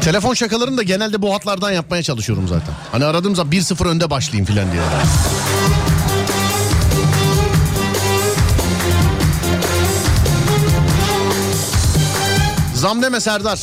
[0.00, 2.74] Telefon şakalarını da genelde bu hatlardan yapmaya çalışıyorum zaten.
[2.92, 4.82] Hani aradığım zaman 1-0 önde başlayayım filan diye.
[12.74, 13.60] Zam deme Serdar.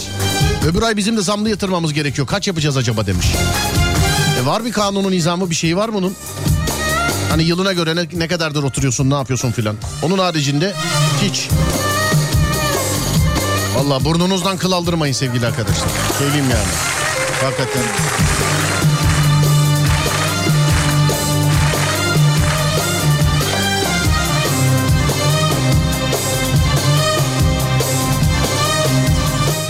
[0.67, 2.27] Öbür ay bizim de zamlı yatırmamız gerekiyor.
[2.27, 3.27] Kaç yapacağız acaba demiş.
[4.43, 6.15] E var bir kanunun nizamı bir şeyi var bunun.
[7.29, 9.75] Hani yılına göre ne, ne kadardır oturuyorsun ne yapıyorsun filan.
[10.03, 10.73] Onun haricinde
[11.23, 11.49] hiç.
[13.77, 15.89] Valla burnunuzdan kıl aldırmayın sevgili arkadaşlar.
[16.19, 16.67] Söyleyeyim yani.
[17.43, 17.83] Hakikaten.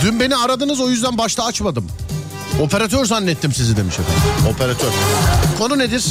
[0.02, 1.86] Dün beni aradınız o yüzden başta açmadım.
[2.60, 4.22] Operatör zannettim sizi demiş efendim.
[4.54, 4.88] Operatör.
[5.58, 6.04] Konu nedir?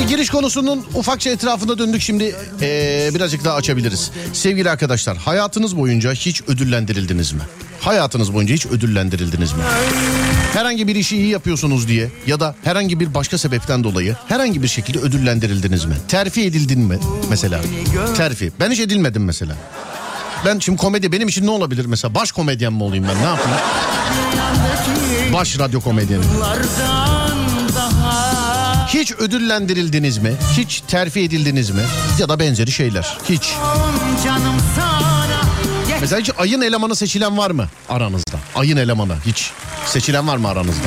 [0.00, 4.10] Bir giriş konusunun ufakça etrafında döndük şimdi ee, birazcık daha açabiliriz.
[4.32, 7.40] Sevgili arkadaşlar hayatınız boyunca hiç ödüllendirildiniz mi?
[7.80, 9.62] Hayatınız boyunca hiç ödüllendirildiniz mi?
[10.52, 14.68] Herhangi bir işi iyi yapıyorsunuz diye ya da herhangi bir başka sebepten dolayı herhangi bir
[14.68, 15.94] şekilde ödüllendirildiniz mi?
[16.08, 16.98] Terfi edildin mi
[17.30, 17.60] mesela?
[18.16, 18.52] Terfi.
[18.60, 19.56] Ben hiç edilmedim mesela.
[20.46, 22.14] Ben şimdi komedi benim için ne olabilir mesela?
[22.14, 23.58] Baş komedyen mi olayım ben ne yapayım?
[25.32, 26.24] Baş radyo komedyeni.
[28.88, 30.32] Hiç ödüllendirildiniz mi?
[30.56, 31.82] Hiç terfi edildiniz mi?
[32.18, 33.18] Ya da benzeri şeyler.
[33.28, 33.52] Hiç.
[36.00, 38.38] Mesela hiç ayın elemanı seçilen var mı aranızda?
[38.54, 39.50] Ayın elemanı hiç
[39.86, 40.82] seçilen var mı aranızda?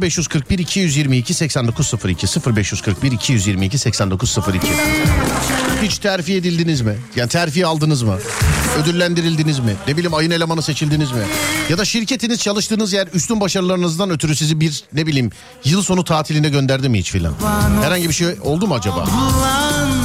[0.00, 4.68] 0541 222 8902 0541 222 8902
[5.86, 6.96] Hiç terfi edildiniz mi?
[7.16, 8.18] Yani terfi aldınız mı?
[8.82, 9.74] Ödüllendirildiniz mi?
[9.88, 11.18] Ne bileyim ayın elemanı seçildiniz mi?
[11.70, 15.30] Ya da şirketiniz çalıştığınız yer üstün başarılarınızdan ötürü sizi bir ne bileyim
[15.64, 17.34] yıl sonu tatiline gönderdi mi hiç filan?
[17.82, 18.96] Herhangi bir şey oldu mu acaba?
[18.96, 20.04] Ulan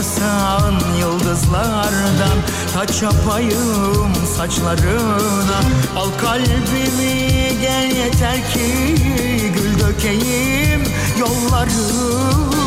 [0.00, 2.38] İstiyorsan yıldızlardan
[2.74, 5.60] taç yapayım saçlarına.
[5.96, 8.94] Al kalbimi gel yeter ki
[9.54, 10.82] gül dökeyim
[11.18, 12.58] yollarına.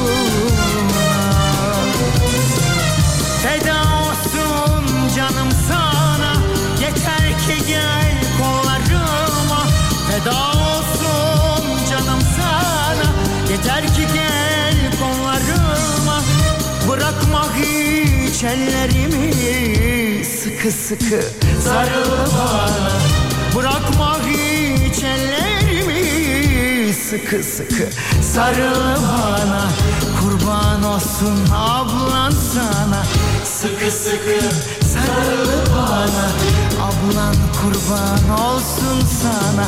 [3.44, 6.34] Feda olsun canım sana
[6.82, 9.64] Yeter ki gel kollarıma.
[10.12, 13.12] Feda olsun canım sana
[13.52, 14.41] Yeter ki gel
[17.12, 21.22] Bırakma hiç ellerimi Sıkı sıkı
[21.64, 22.92] sarıl bana
[23.56, 27.90] Bırakma hiç ellerimi Sıkı sıkı
[28.22, 29.70] sarıl bana
[30.22, 33.04] Kurban olsun ablan sana.
[33.44, 34.40] Sıkı sıkı
[34.94, 36.28] sarıl bana
[36.82, 39.68] Ablan kurban olsun sana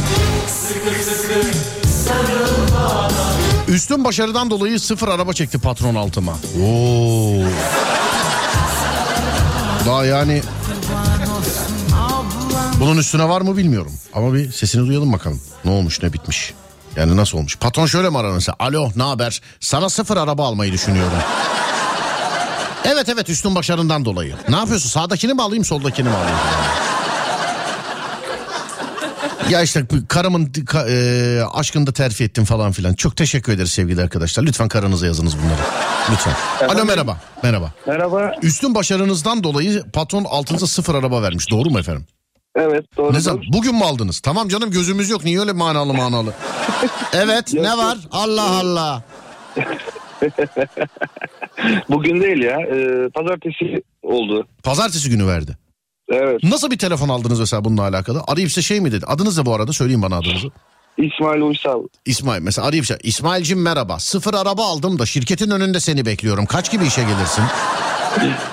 [3.67, 6.31] Üstün başarıdan dolayı sıfır araba çekti patron altıma.
[6.31, 7.43] Oo.
[9.85, 10.41] Daha yani
[12.79, 13.91] bunun üstüne var mı bilmiyorum.
[14.13, 15.41] Ama bir sesini duyalım bakalım.
[15.65, 16.53] Ne olmuş ne bitmiş.
[16.95, 17.57] Yani nasıl olmuş?
[17.57, 18.55] Patron şöyle mi arar mesela?
[18.59, 19.41] Alo ne haber?
[19.59, 21.17] Sana sıfır araba almayı düşünüyorum.
[22.85, 24.35] Evet evet üstün başarından dolayı.
[24.49, 24.89] Ne yapıyorsun?
[24.89, 26.37] Sağdakini mi alayım soldakini mi alayım?
[29.53, 32.93] Ya işte karımın ka- e, aşkını da terfi ettim falan filan.
[32.93, 34.43] Çok teşekkür ederiz sevgili arkadaşlar.
[34.43, 35.61] Lütfen karınıza yazınız bunları.
[36.11, 36.33] Lütfen.
[36.69, 37.17] Alo merhaba.
[37.43, 37.71] Merhaba.
[37.87, 38.31] Merhaba.
[38.41, 41.51] Üstün başarınızdan dolayı patron altınıza sıfır araba vermiş.
[41.51, 42.05] Doğru mu efendim?
[42.55, 43.13] Evet doğru.
[43.13, 43.43] Ne zaman?
[43.53, 44.19] Bugün mü aldınız?
[44.19, 45.23] Tamam canım gözümüz yok.
[45.25, 46.33] Niye öyle manalı manalı?
[47.13, 47.97] Evet ne var?
[48.11, 49.03] Allah Allah.
[51.89, 52.57] Bugün değil ya.
[52.61, 54.47] Ee, pazartesi oldu.
[54.63, 55.57] Pazartesi günü verdi.
[56.09, 56.43] Evet.
[56.43, 58.21] Nasıl bir telefon aldınız mesela bununla alakalı?
[58.27, 59.05] Arayıp size şey mi dedi?
[59.05, 60.47] Adınız da bu arada söyleyin bana adınızı.
[60.97, 61.83] İsmail Uysal.
[62.05, 62.97] İsmail mesela arayıp şey.
[63.03, 63.99] İsmail'cim merhaba.
[63.99, 66.45] Sıfır araba aldım da şirketin önünde seni bekliyorum.
[66.45, 67.43] Kaç gibi işe gelirsin?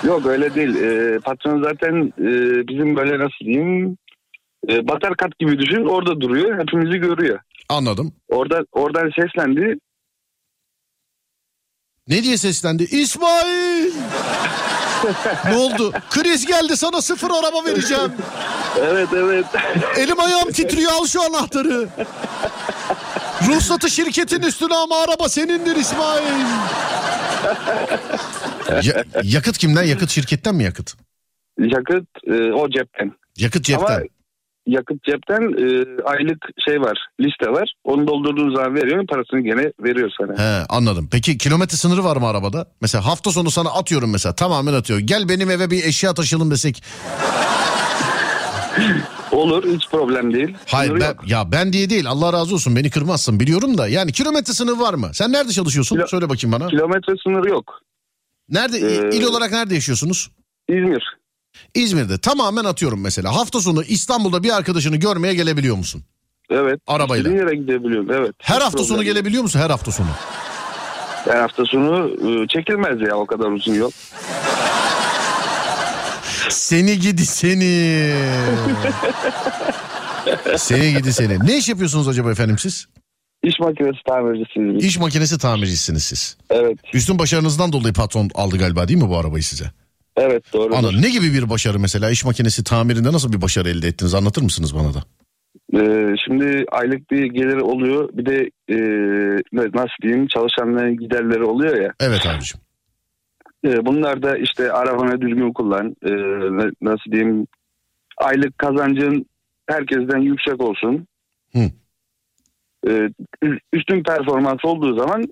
[0.07, 0.75] Yok öyle değil.
[0.75, 2.27] Ee, patron zaten e,
[2.67, 3.97] bizim böyle nasıl diyeyim
[4.69, 5.85] e, batar kat gibi düşün.
[5.85, 6.59] Orada duruyor.
[6.59, 7.39] Hepimizi görüyor.
[7.69, 8.13] Anladım.
[8.29, 9.75] Orada oradan seslendi.
[12.07, 12.83] Ne diye seslendi?
[12.83, 13.91] İsmail!
[15.45, 15.93] ne oldu?
[16.09, 18.11] Kriz geldi sana sıfır araba vereceğim.
[18.79, 19.45] Evet evet.
[19.97, 21.87] Elim ayağım titriyor al şu anahtarı.
[23.47, 26.23] Ruhsatı şirketin üstüne ama araba senindir İsmail.
[28.83, 29.83] Ya- yakıt kimden?
[29.83, 30.93] Yakıt şirketten mi yakıt?
[31.57, 33.11] yakıt e, o cepten.
[33.37, 33.95] Yakıt cepten.
[33.95, 34.03] Ama
[34.71, 35.65] yakıt cepten e,
[36.05, 36.97] aylık şey var.
[37.19, 37.73] Liste var.
[37.83, 39.07] Onu doldurduğun zaman veriyor.
[39.07, 40.37] Parasını gene veriyor sana.
[40.43, 41.07] He anladım.
[41.11, 42.65] Peki kilometre sınırı var mı arabada?
[42.81, 44.99] Mesela hafta sonu sana atıyorum mesela tamamen atıyor.
[44.99, 46.83] Gel benim eve bir eşya taşıyalım desek.
[49.31, 50.55] Olur hiç problem değil.
[50.67, 51.27] Hayır Sınırı ben, yok.
[51.27, 53.87] ya ben diye değil Allah razı olsun beni kırmazsın biliyorum da.
[53.87, 55.09] Yani kilometre sınırı var mı?
[55.13, 55.95] Sen nerede çalışıyorsun?
[55.95, 56.67] Kilo- Söyle bakayım bana.
[56.67, 57.79] Kilometre sınırı yok.
[58.49, 60.31] Nerede Ee, il olarak nerede yaşıyorsunuz?
[60.69, 61.03] İzmir.
[61.73, 63.35] İzmir'de tamamen atıyorum mesela.
[63.35, 66.03] Hafta sonu İstanbul'da bir arkadaşını görmeye gelebiliyor musun?
[66.49, 66.79] Evet.
[66.87, 67.17] Arabayla.
[67.17, 68.11] İstediğin yere gidebiliyorum.
[68.11, 68.31] Evet.
[68.37, 69.59] Her Hiç hafta sonu problem gelebiliyor musun?
[69.59, 70.07] Her hafta sonu.
[71.25, 72.09] Her hafta sonu
[72.43, 73.91] e, çekilmez ya o kadar uzun yol.
[76.49, 78.13] Seni gidi seni.
[80.57, 81.47] seni gidi seni.
[81.47, 82.87] Ne iş yapıyorsunuz acaba efendim siz?
[83.43, 84.77] İş makinesi tamircisiyim.
[84.77, 86.37] İş makinesi tamircisiniz siz.
[86.49, 86.77] Evet.
[86.93, 89.71] Üstün başarınızdan dolayı patron aldı galiba değil mi bu arabayı size?
[90.17, 90.75] Evet doğru.
[90.75, 94.41] Ana ne gibi bir başarı mesela iş makinesi tamirinde nasıl bir başarı elde ettiniz anlatır
[94.41, 95.03] mısınız bana da?
[95.73, 98.09] Ee, şimdi aylık bir geliri oluyor.
[98.13, 98.77] Bir de e,
[99.53, 101.93] nasıl diyeyim çalışanların giderleri oluyor ya.
[101.99, 102.59] Evet abicim.
[103.65, 105.95] E, bunlar da işte arabanı düzgün kullan.
[106.05, 106.11] E,
[106.81, 107.47] nasıl diyeyim
[108.17, 109.25] aylık kazancın
[109.67, 111.07] herkesten yüksek olsun.
[111.53, 111.71] Hı.
[112.87, 112.91] E,
[113.43, 115.23] ü- üstün performans olduğu zaman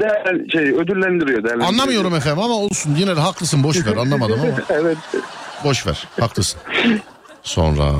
[0.00, 1.44] değer, şey ödüllendiriyor.
[1.44, 1.68] değerlendiriyor.
[1.68, 4.98] Anlamıyorum efendim ama olsun yine de haklısın boş ver anlamadım ama evet.
[5.64, 6.60] boş ver haklısın.
[7.42, 7.92] Sonra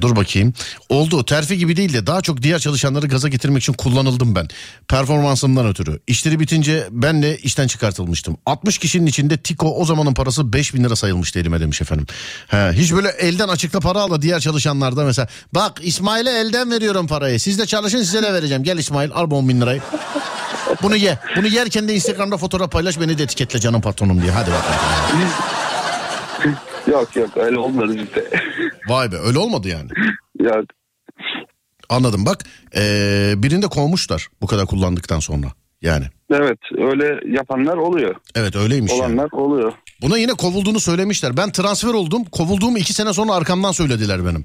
[0.00, 0.54] dur bakayım.
[0.88, 4.48] Oldu terfi gibi değil de daha çok diğer çalışanları gaza getirmek için kullanıldım ben.
[4.88, 6.00] Performansımdan ötürü.
[6.06, 8.36] İşleri bitince ben de işten çıkartılmıştım.
[8.46, 12.06] 60 kişinin içinde Tiko o zamanın parası 5000 lira sayılmıştı elime demiş efendim.
[12.48, 15.28] He, hiç böyle elden açıkta para ala diğer çalışanlarda mesela.
[15.54, 17.40] Bak İsmail'e elden veriyorum parayı.
[17.40, 18.62] Siz de çalışın size de vereceğim.
[18.62, 19.80] Gel İsmail al bu 10 bin lirayı.
[20.82, 21.18] Bunu ye.
[21.36, 24.32] Bunu yerken de Instagram'da fotoğraf paylaş beni de etiketle canım patronum diye.
[24.32, 25.28] Hadi bakalım.
[26.86, 28.30] Yok yok öyle olmadı bizde.
[28.88, 29.90] Vay be öyle olmadı yani.
[30.40, 30.64] yok.
[31.88, 32.44] Anladım bak
[32.76, 35.46] ee, birinde kovmuşlar bu kadar kullandıktan sonra
[35.82, 36.04] yani.
[36.30, 38.14] Evet öyle yapanlar oluyor.
[38.34, 39.00] Evet öyleymiş yani.
[39.00, 39.72] Olanlar oluyor.
[40.02, 41.36] Buna yine kovulduğunu söylemişler.
[41.36, 42.24] Ben transfer oldum.
[42.24, 44.44] Kovulduğumu iki sene sonra arkamdan söylediler benim.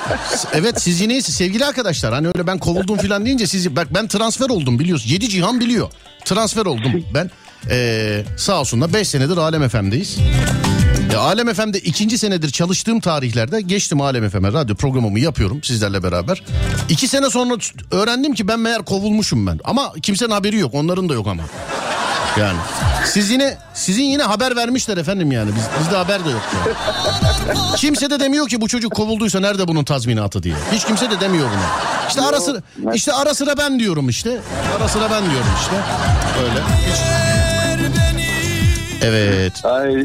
[0.52, 4.48] evet siz yine sevgili arkadaşlar hani öyle ben kovuldum falan deyince siz bak ben transfer
[4.48, 5.10] oldum biliyorsun.
[5.10, 5.90] Yedi cihan biliyor.
[6.24, 7.30] Transfer oldum ben.
[7.70, 10.18] Ee, sağ olsunlar 5 senedir Alem FM'deyiz.
[11.12, 16.42] E, Alem FM'de ikinci senedir çalıştığım tarihlerde geçtim Alem FM'e radyo programımı yapıyorum sizlerle beraber.
[16.88, 17.54] İki sene sonra
[17.90, 19.60] öğrendim ki ben meğer kovulmuşum ben.
[19.64, 21.42] Ama kimsenin haberi yok onların da yok ama.
[22.40, 22.58] Yani
[23.06, 25.50] siz yine sizin yine haber vermişler efendim yani.
[25.56, 26.40] Biz, bizde haber de yok.
[26.66, 26.76] Yani.
[27.76, 30.54] Kimse de demiyor ki bu çocuk kovulduysa nerede bunun tazminatı diye.
[30.72, 31.60] Hiç kimse de demiyor bunu.
[32.08, 32.58] İşte ara sıra
[32.94, 34.38] işte ara sıra ben diyorum işte.
[34.78, 35.74] Ara sıra ben diyorum işte.
[36.42, 36.60] Öyle.
[36.92, 37.22] Hiç-
[39.04, 39.64] Evet.
[39.64, 40.02] Ay.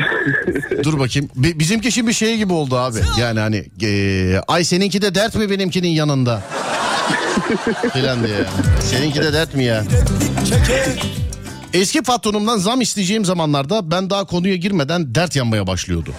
[0.84, 1.30] Dur bakayım.
[1.36, 2.99] Bi- bizimki şimdi şey gibi oldu abi.
[3.19, 6.41] Yani hani e, ay seninki de dert mi benimkinin yanında?
[7.93, 8.38] Filan diye.
[8.91, 9.84] Seninki de dert mi ya?
[11.74, 16.13] Eski patronumdan zam isteyeceğim zamanlarda ben daha konuya girmeden dert yanmaya başlıyordu.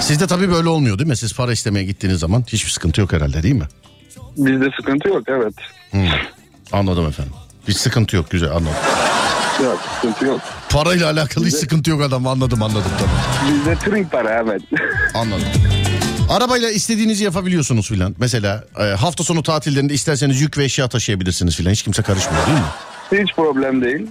[0.00, 1.16] Sizde tabii böyle olmuyor değil mi?
[1.16, 3.68] Siz para istemeye gittiğiniz zaman hiçbir sıkıntı yok herhalde değil mi?
[4.36, 5.54] Bizde sıkıntı yok evet.
[6.72, 7.32] Anladım efendim.
[7.68, 8.76] Hiç sıkıntı yok güzel anladım.
[9.64, 10.40] Yok sıkıntı yok.
[10.68, 13.16] Parayla alakalı hiç sıkıntı yok adam anladım anladım tamam.
[13.54, 14.62] Bizde trink para evet.
[15.14, 15.44] Anladım.
[16.30, 18.14] Arabayla istediğinizi yapabiliyorsunuz filan.
[18.18, 21.72] Mesela e, hafta sonu tatillerinde isterseniz yük ve eşya taşıyabilirsiniz filan.
[21.72, 22.64] Hiç kimse karışmıyor değil mi?
[23.22, 24.06] Hiç problem değil.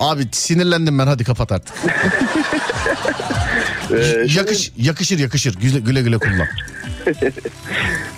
[0.00, 1.74] Abi sinirlendim ben hadi kapat artık.
[3.92, 6.46] Ee, Yakış, yakışır yakışır güle güle, güle kullan.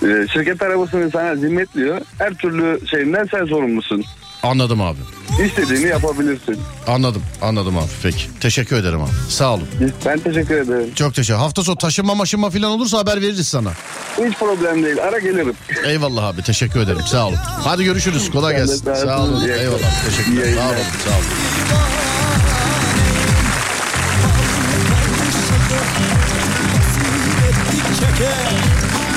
[0.03, 2.01] Ee, şirket arabasını sana zimmetliyor.
[2.19, 4.05] Her türlü şeyinden sen sorumlusun.
[4.45, 4.99] Anladım abi.
[5.47, 6.59] İstediğini yapabilirsin.
[6.87, 8.25] Anladım anladım abi peki.
[8.41, 9.11] Teşekkür ederim abi.
[9.29, 9.69] Sağ olun.
[10.07, 10.95] Ben teşekkür ederim.
[10.95, 11.39] Çok teşekkür.
[11.39, 13.73] Hafta sonu taşınma maşınma filan olursa haber veririz sana.
[14.19, 15.03] Hiç problem değil.
[15.03, 15.55] Ara gelirim.
[15.85, 17.37] Eyvallah abi teşekkür ederim sağ olun.
[17.65, 18.85] Hadi görüşürüz kolay gelsin.
[18.85, 19.07] sağ olun.
[19.07, 20.55] Sağ olun eyvallah teşekkürler.
[20.55, 21.25] Sağ olun sağ olun.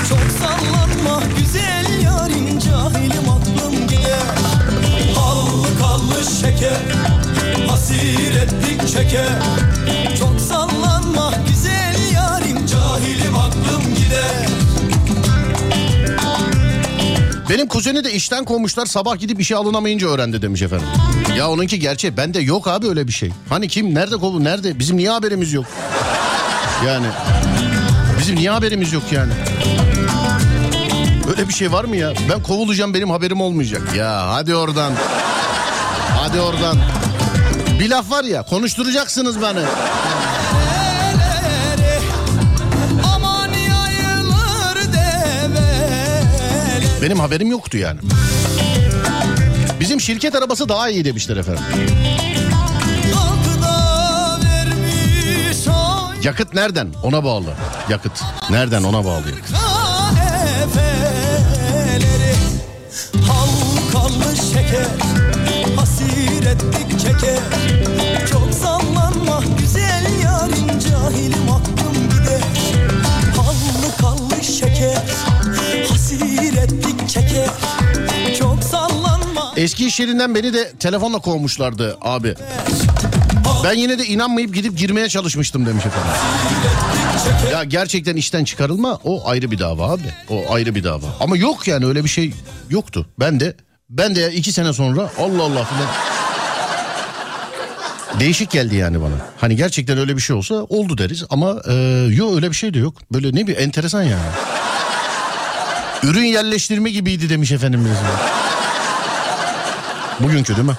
[0.08, 3.47] Çok sallanma güzel yarim cahilim gider
[6.18, 6.76] Kallı şeker
[7.68, 9.28] Hasir ettik çeker
[10.18, 14.46] Çok sallanma güzel yarim cahilim aklım gider
[17.48, 20.86] Benim kuzeni de işten kovmuşlar sabah gidip işe alınamayınca öğrendi demiş efendim.
[21.36, 23.30] Ya onunki gerçek bende yok abi öyle bir şey.
[23.48, 25.66] Hani kim nerede kovu nerede bizim niye haberimiz yok?
[26.86, 27.06] Yani
[28.18, 29.32] bizim niye haberimiz yok yani?
[31.30, 32.12] Öyle bir şey var mı ya?
[32.30, 33.82] Ben kovulacağım benim haberim olmayacak.
[33.96, 34.92] Ya hadi oradan.
[36.28, 36.78] Hadi oradan.
[37.80, 39.60] Bir laf var ya konuşturacaksınız beni.
[47.02, 48.00] Benim haberim yoktu yani.
[49.80, 51.64] Bizim şirket arabası daha iyi demişler efendim.
[56.22, 56.88] Yakıt nereden?
[57.02, 57.54] Ona bağlı.
[57.88, 58.22] Yakıt.
[58.50, 59.24] Nereden ona bağlı
[78.38, 82.34] Çok sallanma Eski iş yerinden beni de telefonla kovmuşlardı abi.
[83.64, 86.10] Ben yine de inanmayıp gidip girmeye çalışmıştım demiş efendim.
[87.52, 90.14] Ya gerçekten işten çıkarılma o ayrı bir dava abi.
[90.30, 91.06] O ayrı bir dava.
[91.20, 92.32] Ama yok yani öyle bir şey
[92.70, 93.06] yoktu.
[93.20, 93.54] Ben de
[93.90, 95.88] ben de iki sene sonra Allah Allah filan.
[98.20, 99.14] Değişik geldi yani bana.
[99.40, 101.74] Hani gerçekten öyle bir şey olsa oldu deriz ama e,
[102.10, 102.94] yok öyle bir şey de yok.
[103.12, 104.57] Böyle ne bir enteresan yani.
[106.02, 108.20] Ürün yerleştirme gibiydi demiş efendim mesela.
[110.20, 110.76] Bugünkü değil mi?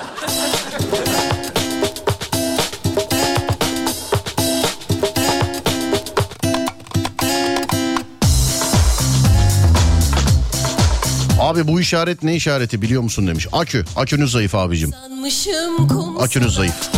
[11.40, 13.48] Abi bu işaret ne işareti biliyor musun demiş.
[13.52, 13.86] Akü.
[13.96, 14.94] Akünüz zayıf abicim.
[16.20, 16.90] Akünüz zayıf.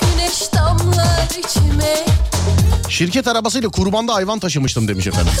[0.00, 2.04] güneş damlar içime
[2.92, 5.32] Şirket arabasıyla kurbanda hayvan taşımıştım demiş efendim.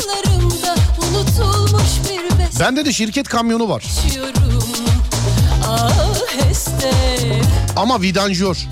[2.60, 3.84] Bende de şirket kamyonu var.
[5.68, 5.90] Ah
[7.76, 8.66] Ama vidanjör.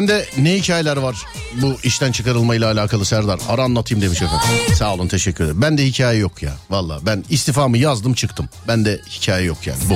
[0.00, 1.26] Bende ne hikayeler var
[1.62, 3.40] bu işten çıkarılmayla alakalı Serdar.
[3.48, 4.74] Ara anlatayım demiş efendim.
[4.74, 5.62] Sağ olun teşekkür ederim.
[5.62, 6.52] Bende hikaye yok ya.
[6.70, 8.48] Valla ben istifamı yazdım çıktım.
[8.68, 9.94] Bende hikaye yok yani bu.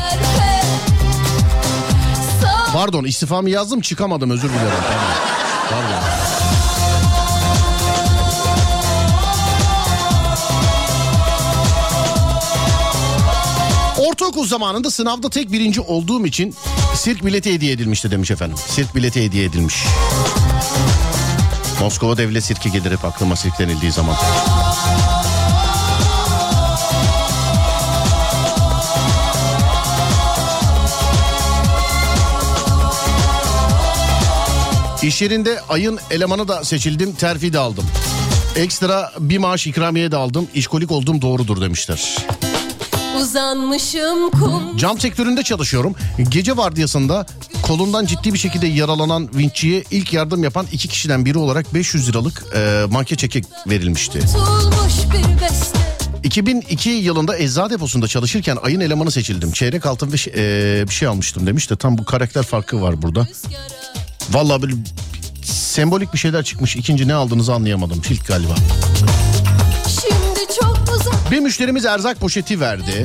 [2.72, 4.82] Pardon istifamı yazdım çıkamadım özür dilerim.
[5.70, 6.33] Pardon.
[14.14, 16.54] Ortaokul zamanında sınavda tek birinci olduğum için
[16.94, 18.56] sirk bileti hediye edilmişti demiş efendim.
[18.68, 19.74] Sirk bileti hediye edilmiş.
[21.80, 24.16] Moskova Devlet Sirki gelir hep aklıma sirk denildiği zaman.
[35.02, 37.84] İş yerinde ayın elemanı da seçildim, terfi de aldım.
[38.56, 40.48] Ekstra bir maaş ikramiye de aldım.
[40.54, 42.16] İşkolik olduğum doğrudur demişler.
[43.34, 45.94] Uzanmışım kum Cam sektöründe çalışıyorum.
[46.28, 47.26] Gece vardiyasında
[47.62, 52.44] kolundan ciddi bir şekilde yaralanan vinççiye ilk yardım yapan iki kişiden biri olarak 500 liralık
[52.56, 54.20] e, manke çeki verilmişti.
[54.20, 55.78] Tutulmuş bir beste
[56.22, 59.52] 2002 yılında eczacı deposunda çalışırken ayın elemanı seçildim.
[59.52, 63.02] Çeyrek altın ve şey- e, bir şey almıştım demiş de tam bu karakter farkı var
[63.02, 63.26] burada.
[64.30, 64.74] Vallahi böyle
[65.44, 66.76] sembolik bir şeyler çıkmış.
[66.76, 68.02] İkinci ne aldığınızı anlayamadım.
[68.10, 68.54] İlk galiba.
[71.30, 73.04] Bir müşterimiz erzak poşeti verdi.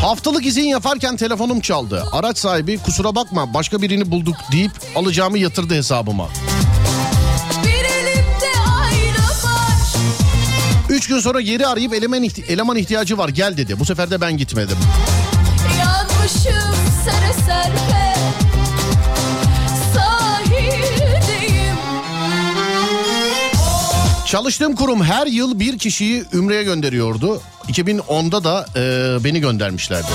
[0.00, 2.04] Haftalık izin yaparken telefonum çaldı.
[2.12, 6.28] Araç sahibi kusura bakma başka birini bulduk deyip alacağımı yatırdı hesabıma.
[11.06, 13.78] Üç gün sonra geri arayıp eleman, ihti- eleman ihtiyacı var gel dedi.
[13.78, 14.76] Bu sefer de ben gitmedim.
[15.78, 18.14] Yanmışım sere serpe
[19.94, 21.76] Sahildeyim
[24.26, 27.40] Çalıştığım kurum her yıl bir kişiyi Ümre'ye gönderiyordu.
[27.68, 30.06] 2010'da da e, beni göndermişlerdi.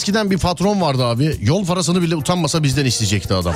[0.00, 1.36] Eskiden bir patron vardı abi.
[1.42, 3.54] Yol parasını bile utanmasa bizden isteyecekti adam.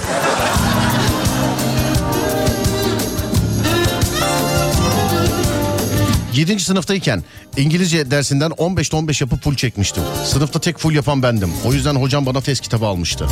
[6.34, 7.24] Yedinci sınıftayken
[7.56, 10.02] İngilizce dersinden 15'te 15 yapıp full çekmiştim.
[10.24, 11.50] Sınıfta tek full yapan bendim.
[11.64, 13.26] O yüzden hocam bana test kitabı almıştı.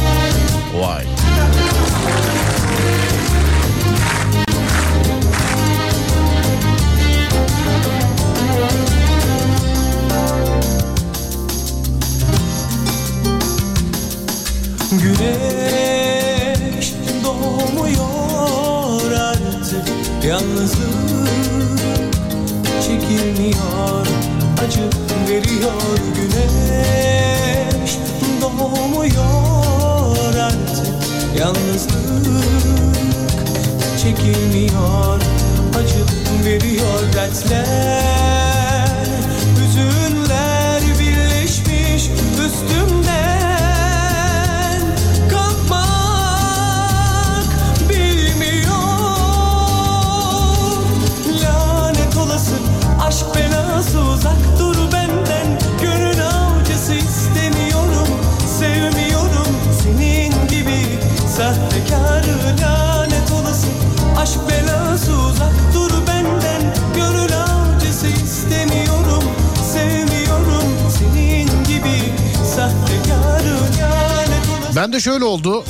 [0.80, 1.04] Vay.
[34.16, 35.20] Çekilmiyor
[35.78, 36.04] Acı
[36.44, 38.41] veriyor dertler
[74.82, 75.64] Ben de şöyle oldu.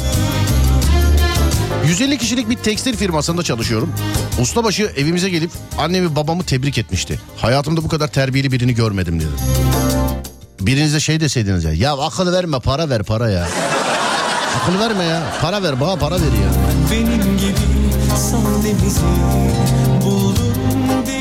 [1.86, 3.92] 150 kişilik bir tekstil firmasında çalışıyorum.
[4.40, 7.20] Ustabaşı evimize gelip annemi babamı tebrik etmişti.
[7.36, 9.28] Hayatımda bu kadar terbiyeli birini görmedim dedi.
[10.60, 11.72] Biriniz de şey deseydiniz ya.
[11.72, 13.48] Ya akıl verme para ver para ya.
[14.62, 15.22] Akıl verme ya.
[15.40, 16.52] Para ver bana para ver ya.
[16.90, 17.54] Benim gibi
[20.04, 20.36] buldum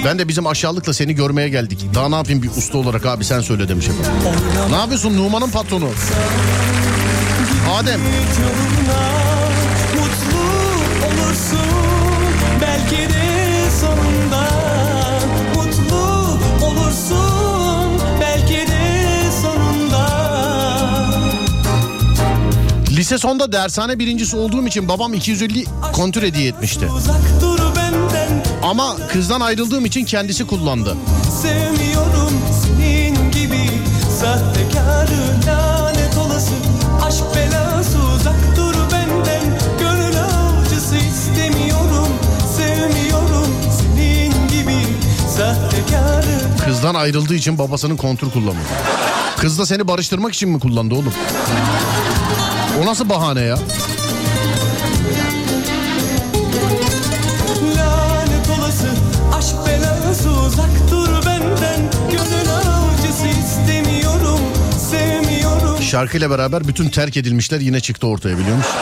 [0.05, 1.85] Ben de bizim aşağılıkla seni görmeye geldik.
[1.95, 4.11] Daha ne yapayım bir usta olarak abi sen söyle demiş efendim.
[4.69, 5.89] Ne yapıyorsun Numan'ın patronu?
[7.72, 8.01] Adem.
[8.01, 9.01] yoluna
[9.95, 10.45] mutlu
[11.07, 11.59] olursun
[12.61, 14.47] belki de sonunda
[15.55, 20.07] mutlu olursun belki de sonunda
[22.91, 26.88] Lise sonda dershane birincisi olduğum için babam 250 kontür hediye etmişti.
[28.63, 30.97] Ama kızdan ayrıldığım için kendisi kullandı.
[31.41, 33.69] sevmiyorum senin gibi
[34.19, 36.53] sahtekarı lanet olası
[37.07, 37.61] aşk belası
[46.65, 48.59] Kızdan ayrıldığı için babasının kontür kullandı.
[49.37, 51.13] Kız da seni barıştırmak için mi kullandı oğlum?
[52.83, 53.57] O nasıl bahane ya?
[57.77, 58.87] Lanet olası
[59.37, 61.79] aşk belası uzak dur benden
[62.11, 64.39] Gönül avcısı istemiyorum
[64.91, 68.75] sevmiyorum Şarkıyla beraber bütün terk edilmişler yine çıktı ortaya biliyor musun?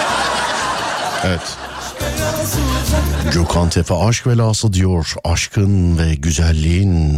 [1.23, 1.41] Evet.
[3.33, 5.13] Gökhan Tepe aşk velası diyor.
[5.23, 7.13] Aşkın ve güzelliğin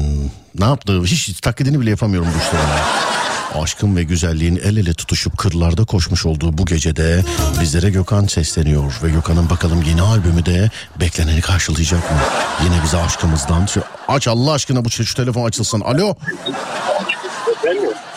[0.59, 3.61] ne yaptığı hiç taklidini bile yapamıyorum bu ya.
[3.63, 7.23] Aşkın ve güzelliğin el ele tutuşup kırlarda koşmuş olduğu bu gecede
[7.61, 8.99] bizlere Gökhan sesleniyor.
[9.03, 12.17] Ve Gökhan'ın bakalım yeni albümü de bekleneni karşılayacak mı?
[12.63, 13.67] Yine bize aşkımızdan.
[14.07, 15.81] Aç Allah aşkına bu şu telefon açılsın.
[15.81, 16.15] Alo.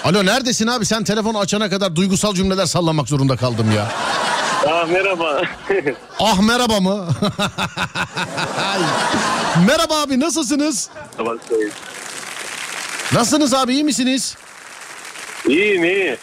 [0.04, 3.92] Alo neredesin abi sen telefonu açana kadar duygusal cümleler sallamak zorunda kaldım ya.
[4.66, 5.42] Aa, merhaba.
[6.20, 7.08] Ah merhaba mı?
[9.66, 10.90] Merhaba abi nasılsınız?
[13.12, 14.36] Nasılsınız abi iyi misiniz?
[15.48, 16.16] İyiyim iyi.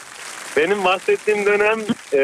[0.58, 1.80] Benim bahsettiğim dönem
[2.14, 2.22] e,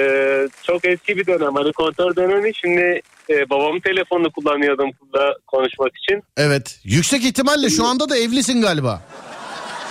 [0.63, 1.55] çok eski bir dönem.
[1.55, 2.51] Hani kontör dönemi.
[2.55, 6.23] Şimdi e, babamın telefonunu kullanıyordum burada konuşmak için.
[6.37, 9.01] Evet yüksek ihtimalle şu anda da evlisin galiba.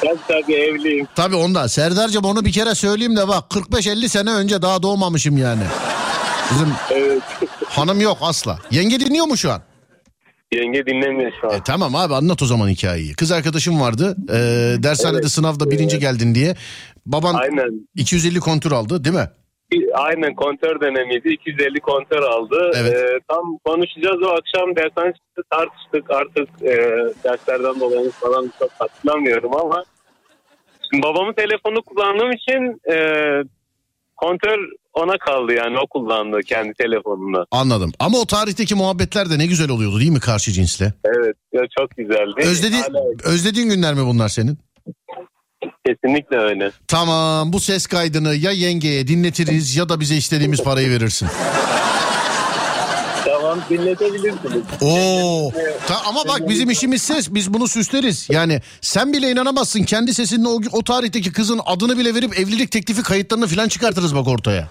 [0.06, 1.06] Ben tabii evliyim.
[1.14, 1.66] Tabii ondan.
[1.66, 5.62] Serdar'cığım onu bir kere söyleyeyim de bak 45-50 sene önce daha doğmamışım yani.
[6.50, 7.22] Bizim Evet.
[7.68, 8.58] hanım yok asla.
[8.70, 9.62] Yenge dinliyor mu şu an?
[10.52, 11.54] Yenge dinlemiyor şu an.
[11.54, 13.14] E tamam abi anlat o zaman hikayeyi.
[13.14, 14.16] Kız arkadaşım vardı.
[14.28, 14.38] E,
[14.82, 15.30] dershanede Evet.
[15.30, 16.54] sınavda birinci geldin diye.
[17.06, 17.88] Baban Aynen.
[17.94, 19.28] 250 kontür aldı değil mi?
[19.94, 21.28] Aynen kontör dönemiydi.
[21.28, 22.72] 250 kontör aldı.
[22.76, 22.92] Evet.
[22.94, 24.74] E, tam konuşacağız o akşam
[25.12, 26.74] çıktı tartıştık artık e,
[27.24, 29.84] derslerden dolayı falan çok hatırlamıyorum ama
[30.90, 32.96] şimdi babamın telefonu kullandığım için e,
[34.16, 34.58] kontör
[34.94, 37.46] ona kaldı yani o kullandı kendi telefonunda.
[37.50, 37.92] Anladım.
[37.98, 40.92] Ama o tarihteki muhabbetler de ne güzel oluyordu değil mi karşı cinsle?
[41.04, 42.34] Evet ya çok güzeldi.
[42.36, 44.58] Özledi, Hala özlediğin günler mi bunlar senin?
[45.86, 46.70] kesinlikle öyle.
[46.88, 51.28] Tamam bu ses kaydını ya yengeye dinletiriz ya da bize istediğimiz parayı verirsin.
[53.56, 54.62] Tamam dinletebilirsiniz.
[54.80, 55.52] Oo.
[55.86, 58.26] Ta- ama bak bizim işimiz ses biz bunu süsleriz.
[58.30, 63.02] Yani sen bile inanamazsın kendi sesinle o, o tarihteki kızın adını bile verip evlilik teklifi
[63.02, 64.68] kayıtlarını falan çıkartırız bak ortaya.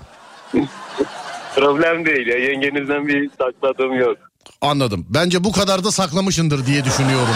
[1.55, 4.17] Problem değil ya yengenizden bir sakladığım yok.
[4.61, 5.05] Anladım.
[5.09, 7.35] Bence bu kadar da saklamışındır diye düşünüyorum.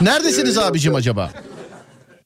[0.00, 1.30] Neredesiniz abicim acaba?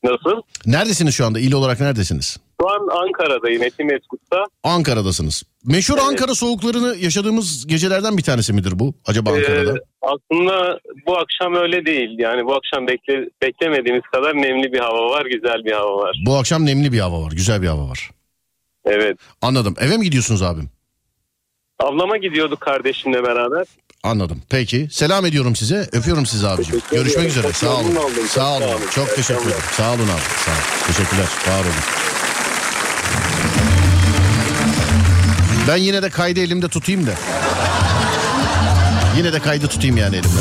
[0.05, 0.43] Nasıl?
[0.67, 1.41] Neredesiniz şu anda?
[1.41, 2.37] İl olarak neredesiniz?
[2.61, 4.45] Şu an Ankara'dayım Etimeskut'ta.
[4.65, 5.43] Ankara'dasınız.
[5.65, 6.05] Meşhur Evet.
[6.09, 8.95] Ankara soğuklarını yaşadığımız gecelerden bir tanesi midir bu?
[9.07, 9.77] Acaba Ankara'da?
[9.77, 12.19] Ee, aslında bu akşam öyle değil.
[12.19, 16.17] Yani bu akşam bekle, beklemediğimiz kadar nemli bir hava var, güzel bir hava var.
[16.27, 17.33] Bu akşam nemli bir hava var.
[17.33, 18.11] Güzel bir hava var.
[18.85, 19.19] Evet.
[19.43, 19.75] Anladım.
[19.81, 20.71] Eve mi gidiyorsunuz abim?
[21.79, 23.67] Ablama gidiyorduk kardeşimle beraber.
[24.03, 24.43] Anladım.
[24.51, 24.89] Peki.
[24.91, 25.89] Selam ediyorum size.
[25.93, 26.75] Öpüyorum sizi abicim.
[26.75, 27.51] Teşekkür Görüşmek ediyorum.
[27.51, 27.53] üzere.
[27.53, 27.93] Sağ olun.
[28.27, 28.63] Sağ olun.
[28.63, 28.81] sağ olun.
[28.95, 29.63] Çok teşekkür ederim.
[29.73, 30.21] Sağ olun abi.
[30.45, 30.87] Sağ olun.
[30.87, 31.27] Teşekkürler.
[31.49, 32.10] Var olun.
[35.69, 37.11] Ben yine de kaydı elimde tutayım da.
[39.17, 40.41] Yine de kaydı tutayım yani elimde.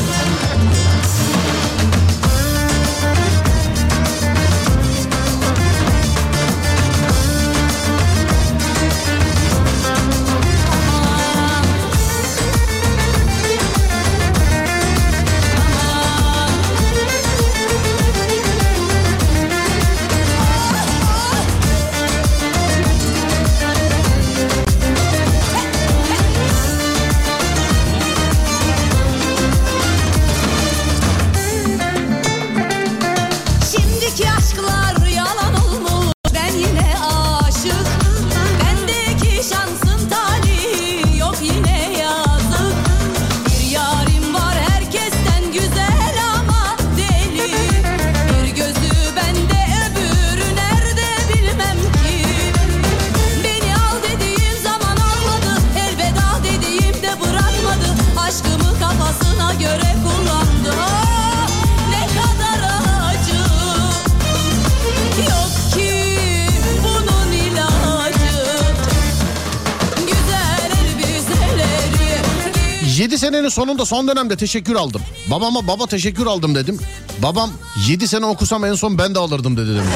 [73.49, 75.01] Elbiseleri 7 senenin sonunda son dönemde teşekkür aldım.
[75.27, 76.79] Babama baba teşekkür aldım dedim.
[77.23, 77.51] Babam
[77.87, 79.93] 7 sene okusam en son ben de alırdım dedi demiş.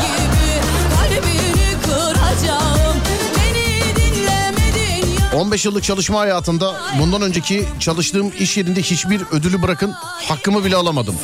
[0.00, 0.60] gibi
[0.96, 2.96] Kalbini kıracağım
[3.36, 9.92] Beni dinlemedin ya 15 yıllık çalışma hayatında bundan önceki çalıştığım iş yerinde hiçbir ödülü bırakın
[10.28, 11.14] hakkımı bile alamadım.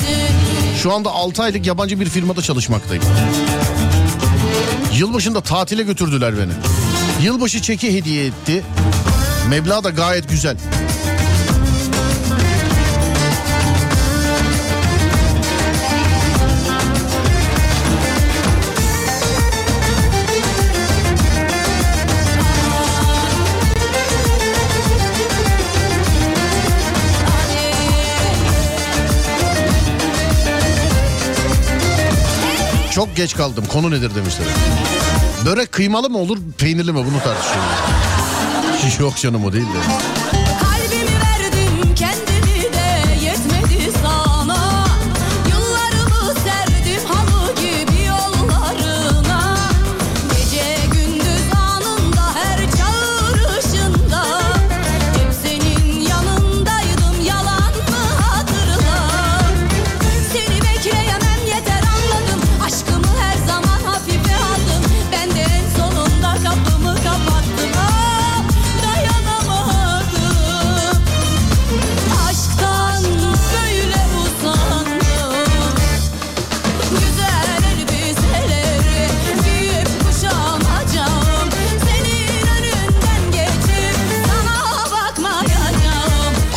[0.82, 3.04] Şu anda 6 aylık yabancı bir firmada çalışmaktayım.
[4.98, 6.52] Yılbaşında tatile götürdüler beni.
[7.22, 8.64] Yılbaşı çeki hediye etti.
[9.48, 10.56] Meblağ da gayet güzel.
[32.94, 33.64] Çok geç kaldım.
[33.72, 34.46] Konu nedir demişler.
[35.46, 36.98] Börek kıymalı mı olur, peynirli mi?
[37.06, 37.70] Bunu tartışıyorum.
[38.84, 40.43] Yok canım o değil de.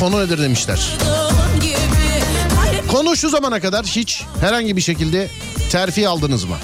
[0.08, 0.97] Konu nedir demişler.
[2.88, 5.30] Konu şu zamana kadar hiç herhangi bir şekilde
[5.72, 6.55] terfi aldınız mı?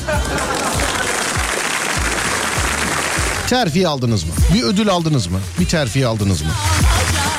[3.50, 4.30] Terfi aldınız mı?
[4.54, 5.40] Bir ödül aldınız mı?
[5.60, 6.50] Bir terfi aldınız mı?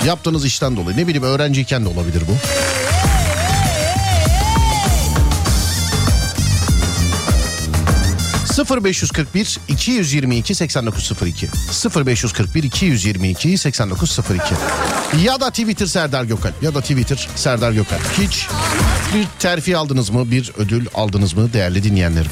[0.06, 0.96] Yaptığınız işten dolayı.
[0.96, 2.32] Ne bileyim öğrenciyken de olabilir bu.
[8.64, 11.48] ...0541 222 8902
[12.06, 14.54] 0541 222 8902
[15.24, 18.46] ya da Twitter Serdar Gökalp ya da Twitter Serdar Gökalp hiç
[19.14, 20.30] bir terfi aldınız mı?
[20.30, 22.30] Bir ödül aldınız mı değerli dinleyenlerim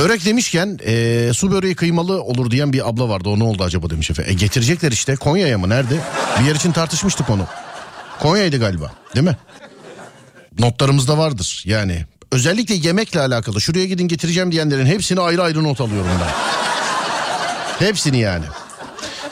[0.00, 3.28] Börek demişken eee, su böreği kıymalı olur diyen bir abla vardı.
[3.28, 4.24] O ne oldu acaba demiş Efe.
[4.26, 5.94] E getirecekler işte Konya'ya mı nerede?
[6.40, 7.46] Bir yer için tartışmıştık onu.
[8.20, 9.36] Konya'ydı galiba değil mi?
[10.58, 12.04] Notlarımızda vardır yani.
[12.32, 16.28] Özellikle yemekle alakalı şuraya gidin getireceğim diyenlerin hepsini ayrı ayrı not alıyorum ben.
[17.86, 18.44] Hepsini yani.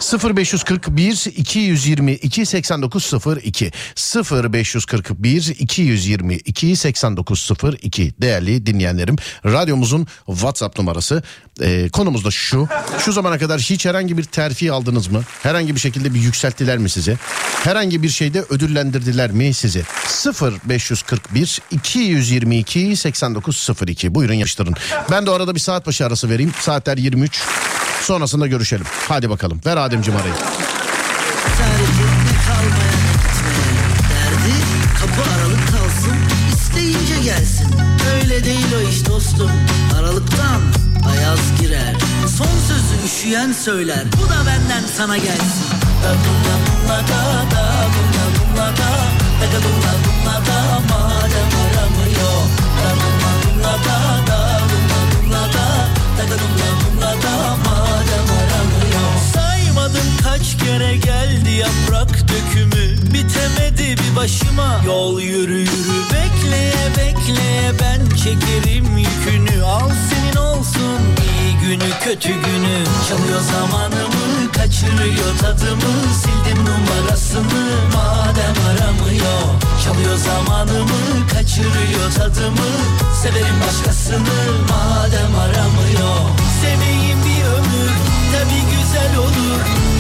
[0.01, 11.23] 0541 222 8902 0541 222 8902 değerli dinleyenlerim radyomuzun WhatsApp numarası.
[11.61, 12.69] Ee, konumuz da şu.
[13.05, 15.23] Şu zamana kadar hiç herhangi bir terfi aldınız mı?
[15.43, 17.17] Herhangi bir şekilde bir yükselttiler mi size
[17.65, 19.83] herhangi bir şeyde ödüllendirdiler mi sizi?
[20.69, 24.75] 0541 222 8902 buyurun yapıştırın
[25.11, 26.53] ben de arada bir saat başı arası vereyim.
[26.61, 27.43] Saatler 23
[28.03, 30.35] sonrasında görüşelim hadi bakalım ver Ademciğim arayı
[35.01, 36.17] kapı aralık kalsın
[36.53, 37.69] isteyince gelsin
[38.15, 39.51] öyle değil o iş dostum
[39.99, 40.61] aralıktan
[41.11, 41.95] ayaz girer
[42.39, 45.69] son sözü üşüyen söyler bu da benden sana gelsin
[46.05, 48.91] da bunla bunla da da bunla bunla da
[49.41, 52.43] da da bunla bunla da madem aramıyor
[52.79, 53.97] da bunla bunla da
[54.27, 55.67] da bunla bunla da
[56.19, 56.98] da da bunla bunla
[60.59, 63.13] kere geldi yaprak dökümü.
[63.13, 64.83] Bitemedi bir başıma.
[64.87, 65.99] Yol yürü yürü.
[66.13, 69.63] Bekleye bekleye ben çekerim yükünü.
[69.65, 70.99] Al senin olsun.
[71.29, 72.77] İyi günü kötü günü.
[73.09, 75.95] Çalıyor zamanımı kaçırıyor tadımı.
[76.23, 79.43] Sildim numarasını madem aramıyor.
[79.85, 82.71] Çalıyor zamanımı kaçırıyor tadımı.
[83.23, 84.39] Severim başkasını
[84.71, 86.19] madem aramıyor.
[86.63, 87.91] Seveyim bir ömür
[88.33, 89.98] tabi güzel olur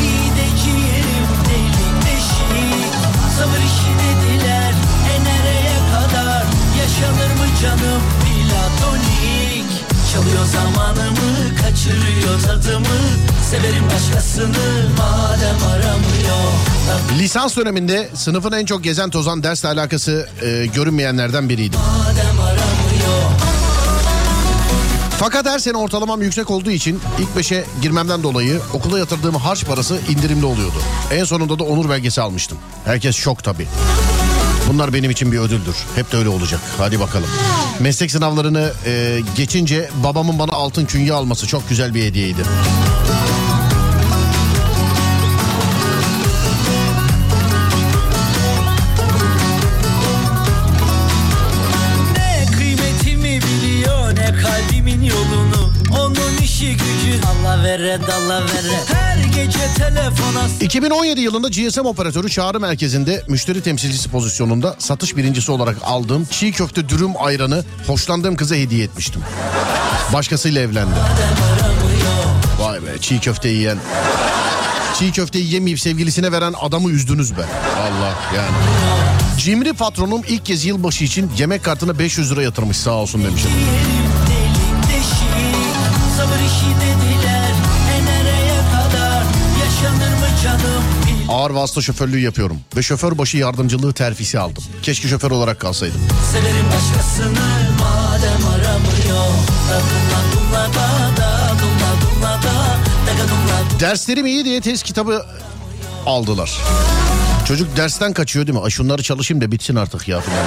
[3.39, 4.73] sabır işi dediler
[5.13, 6.45] e nereye kadar?
[6.79, 8.03] Yaşanır mı canım?
[8.23, 9.71] Platonik.
[10.13, 12.99] Çalıyor zamanımı kaçırıyor tadımı.
[13.51, 17.19] Severim başkasını madem aramıyor.
[17.19, 21.81] Lisans döneminde sınıfın en çok gezen tozan dersle alakası e, görünmeyenlerden biriydim.
[21.81, 23.58] madem aramıyor
[25.19, 30.01] Fakat her sene ortalamam yüksek olduğu için ilk beşe girmemden dolayı okula yatırdığım harç parası
[30.09, 30.77] indirimli oluyordu.
[31.13, 32.59] En sonunda da onur belgesi almıştım.
[32.85, 33.67] Herkes şok tabii.
[34.69, 35.77] Bunlar benim için bir ödüldür.
[35.95, 36.61] Hep de öyle olacak.
[36.79, 37.29] Hadi bakalım.
[37.81, 42.43] Meslek sınavlarını e, geçince babamın bana altın künye alması çok güzel bir hediyeydi.
[57.79, 64.77] Vere dalla vere Her gece telefona 2017 yılında GSM operatörü çağrı merkezinde müşteri temsilcisi pozisyonunda
[64.79, 69.23] satış birincisi olarak aldığım çiğ köfte dürüm ayranı hoşlandığım kıza hediye etmiştim.
[70.13, 70.95] Başkasıyla evlendi.
[72.61, 73.79] Vay be çiğ köfte yiyen.
[74.99, 77.43] Çiğ köfteyi yemeyip sevgilisine veren adamı üzdünüz be.
[77.81, 78.57] Allah yani.
[79.39, 83.51] Cimri patronum ilk kez yılbaşı için yemek kartına 500 lira yatırmış sağ olsun demişim.
[91.29, 94.65] Ağır vasıta şoförlüğü yapıyorum ve şoför başı yardımcılığı terfisi aldım.
[94.83, 96.01] Keşke şoför olarak kalsaydım.
[96.33, 97.47] Severim başkasını
[97.81, 99.29] madem aramıyor
[103.81, 105.27] Derslerim iyi diye test kitabı
[106.07, 106.59] aldılar.
[107.49, 108.65] Çocuk dersten kaçıyor değil mi?
[108.65, 110.39] Ay şunları çalışayım da bitsin artık ya falan.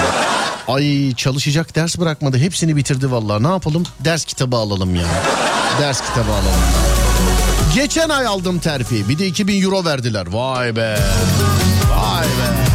[0.67, 2.37] Ay çalışacak ders bırakmadı.
[2.37, 3.43] Hepsini bitirdi vallahi.
[3.43, 3.83] Ne yapalım?
[3.99, 5.05] Ders kitabı alalım ya.
[5.79, 7.00] Ders kitabı alalım.
[7.75, 9.09] Geçen ay aldım terfi.
[9.09, 10.27] Bir de 2000 euro verdiler.
[10.31, 10.99] Vay be.
[11.95, 12.71] Vay be.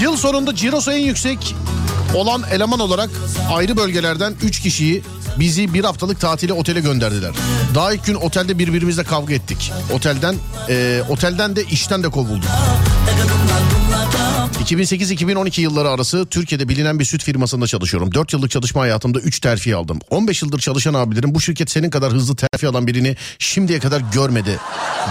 [0.00, 1.54] Yıl sonunda cirosu en yüksek
[2.14, 3.10] olan eleman olarak
[3.52, 5.02] ayrı bölgelerden 3 kişiyi
[5.38, 7.30] bizi bir haftalık tatile otele gönderdiler.
[7.74, 9.72] Daha ilk gün otelde birbirimizle kavga ettik.
[9.92, 10.34] Otelden
[10.68, 12.50] e, otelden de işten de kovulduk.
[14.52, 18.14] 2008-2012 yılları arası Türkiye'de bilinen bir süt firmasında çalışıyorum.
[18.14, 19.98] 4 yıllık çalışma hayatımda 3 terfi aldım.
[20.10, 24.58] 15 yıldır çalışan abilerim bu şirket senin kadar hızlı terfi alan birini şimdiye kadar görmedi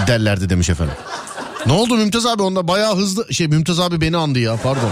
[0.07, 0.95] derlerdi demiş efendim.
[1.65, 4.91] Ne oldu Mümtaz abi onda bayağı hızlı şey Mümtaz abi beni andı ya pardon.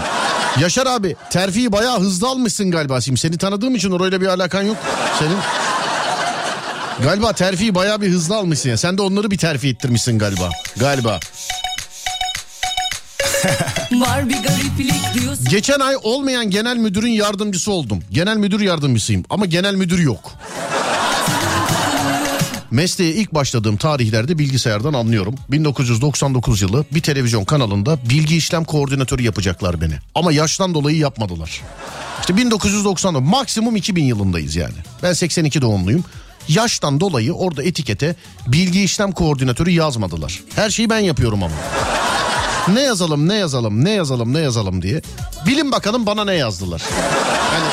[0.60, 3.00] Yaşar abi terfiyi bayağı hızlı almışsın galiba.
[3.00, 4.76] Şimdi seni tanıdığım için orayla bir alakan yok
[5.18, 5.36] senin.
[7.02, 8.76] Galiba terfiyi bayağı bir hızlı almışsın ya.
[8.76, 10.50] Sen de onları bir terfi ettirmişsin galiba.
[10.76, 11.20] Galiba.
[13.92, 17.98] Var bir gariplik diyorsun Geçen ay olmayan genel müdürün yardımcısı oldum.
[18.12, 20.32] Genel müdür yardımcısıyım ama genel müdür yok.
[22.70, 25.34] Mesleğe ilk başladığım tarihlerde bilgisayardan anlıyorum.
[25.48, 29.94] 1999 yılı bir televizyon kanalında bilgi işlem koordinatörü yapacaklar beni.
[30.14, 31.60] Ama yaştan dolayı yapmadılar.
[32.20, 34.74] İşte 1990 maksimum 2000 yılındayız yani.
[35.02, 36.04] Ben 82 doğumluyum.
[36.48, 38.14] Yaştan dolayı orada etikete
[38.46, 40.40] bilgi işlem koordinatörü yazmadılar.
[40.54, 41.54] Her şeyi ben yapıyorum ama.
[42.74, 45.02] Ne yazalım ne yazalım ne yazalım ne yazalım diye.
[45.46, 46.82] Bilin bakalım bana ne yazdılar.
[47.54, 47.66] Yani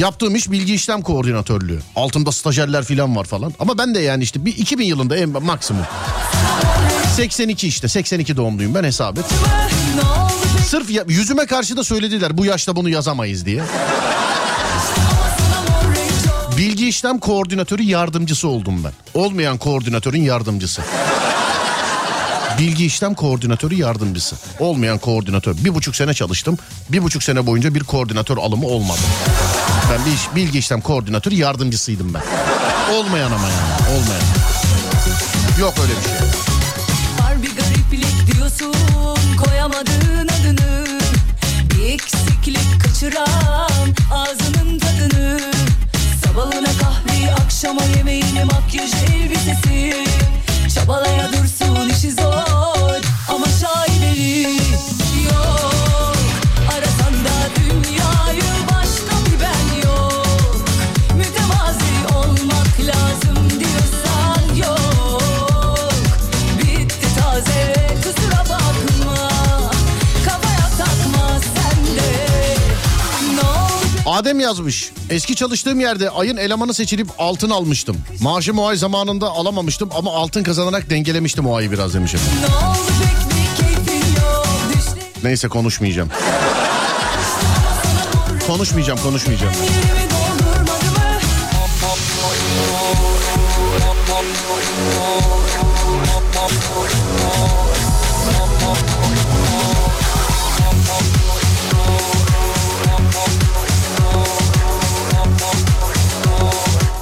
[0.00, 1.80] yaptığım iş bilgi işlem koordinatörlüğü.
[1.96, 3.54] Altımda stajyerler falan var falan.
[3.58, 5.84] Ama ben de yani işte bir 2000 yılında en maksimum.
[7.16, 9.24] 82 işte 82 doğumluyum ben hesap et.
[10.68, 13.62] Sırf ya- yüzüme karşı da söylediler bu yaşta bunu yazamayız diye.
[16.90, 18.92] İşlem koordinatörü yardımcısı oldum ben.
[19.14, 20.82] Olmayan koordinatörün yardımcısı.
[22.58, 24.36] Bilgi işlem koordinatörü yardımcısı.
[24.58, 25.56] Olmayan koordinatör.
[25.64, 26.58] Bir buçuk sene çalıştım.
[26.88, 28.98] Bir buçuk sene boyunca bir koordinatör alımı olmadı.
[29.92, 32.22] Ben bir iş, bilgi işlem koordinatörü yardımcısıydım ben.
[32.94, 33.98] Olmayan ama yani.
[33.98, 34.22] Olmayan.
[35.60, 36.12] Yok öyle bir şey.
[37.20, 38.74] Var bir gariplik diyorsun
[39.44, 40.86] koyamadığın adını
[41.74, 45.49] Bir eksiklik kaçıran ağzının tadını
[46.30, 50.04] Sabahına kahveyi akşama yemeğini makyaj elbisesi.
[50.74, 54.60] Çabalaya dursun işi zor ama şaibeli
[74.40, 74.90] yazmış.
[75.10, 77.96] Eski çalıştığım yerde ayın elemanı seçilip altın almıştım.
[78.20, 82.38] Maaşımı o ay zamanında alamamıştım ama altın kazanarak dengelemiştim o ayı biraz demiş efendim.
[82.50, 86.08] ne oldu pek bir keyfin yok Düşlerim Neyse konuşmayacağım.
[88.46, 89.54] Konuşmayacağım konuşmayacağım.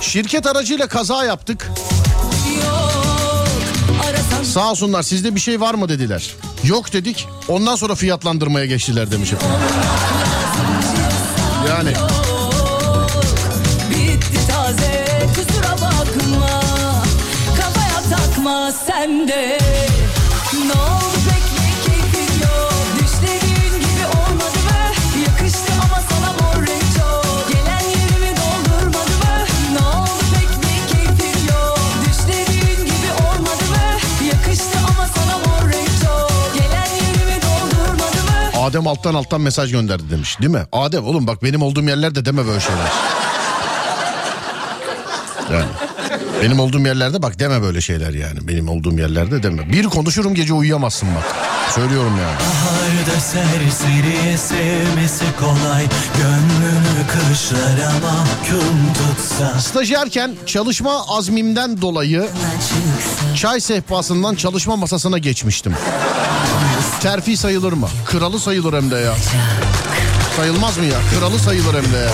[0.09, 1.71] Şirket aracıyla kaza yaptık.
[2.57, 6.35] Yok Sağ olsunlar sizde bir şey var mı dediler.
[6.65, 7.29] Yok dedik.
[7.49, 9.57] Ondan sonra fiyatlandırmaya geçtiler demiş efendim.
[11.69, 11.91] Yani
[13.91, 16.63] bitti taze kusura bakma
[17.61, 19.58] Kafaya takma sen de
[38.69, 40.63] Adem alttan alttan mesaj gönderdi demiş değil mi?
[40.73, 42.93] Adem oğlum bak benim olduğum yerlerde deme böyle şeyler.
[45.53, 45.69] Yani
[46.43, 48.49] benim olduğum yerlerde bak deme böyle şeyler yani.
[48.49, 49.73] Benim olduğum yerlerde deme.
[49.73, 51.37] Bir konuşurum gece uyuyamazsın bak.
[51.75, 52.37] Söylüyorum yani.
[52.39, 55.87] Baharda serseriye sevmesi kolay
[56.19, 62.29] Gönlünü kışlara mahkum tutsa Stajyerken çalışma azmimden dolayı
[63.37, 65.75] çay sehpasından çalışma masasına geçmiştim.
[67.01, 67.89] Terfi sayılır mı?
[68.07, 69.15] Kralı sayılır hem de ya.
[70.37, 70.99] Sayılmaz mı ya?
[71.19, 72.11] Kralı sayılır hem de ya.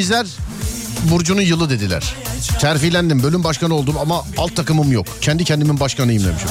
[0.00, 0.26] İkizler
[1.10, 2.14] Burcu'nun yılı dediler.
[2.60, 5.06] Terfilendim bölüm başkanı oldum ama alt takımım yok.
[5.20, 6.48] Kendi kendimin başkanıyım demişim.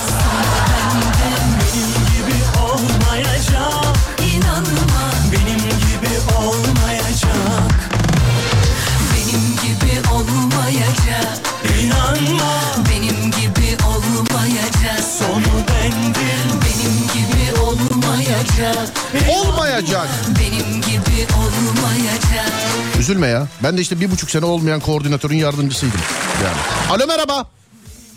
[23.09, 23.47] Üzülme ya.
[23.63, 25.99] Ben de işte bir buçuk sene olmayan koordinatörün yardımcısıydım.
[26.43, 26.57] Yani.
[26.91, 27.45] Alo merhaba.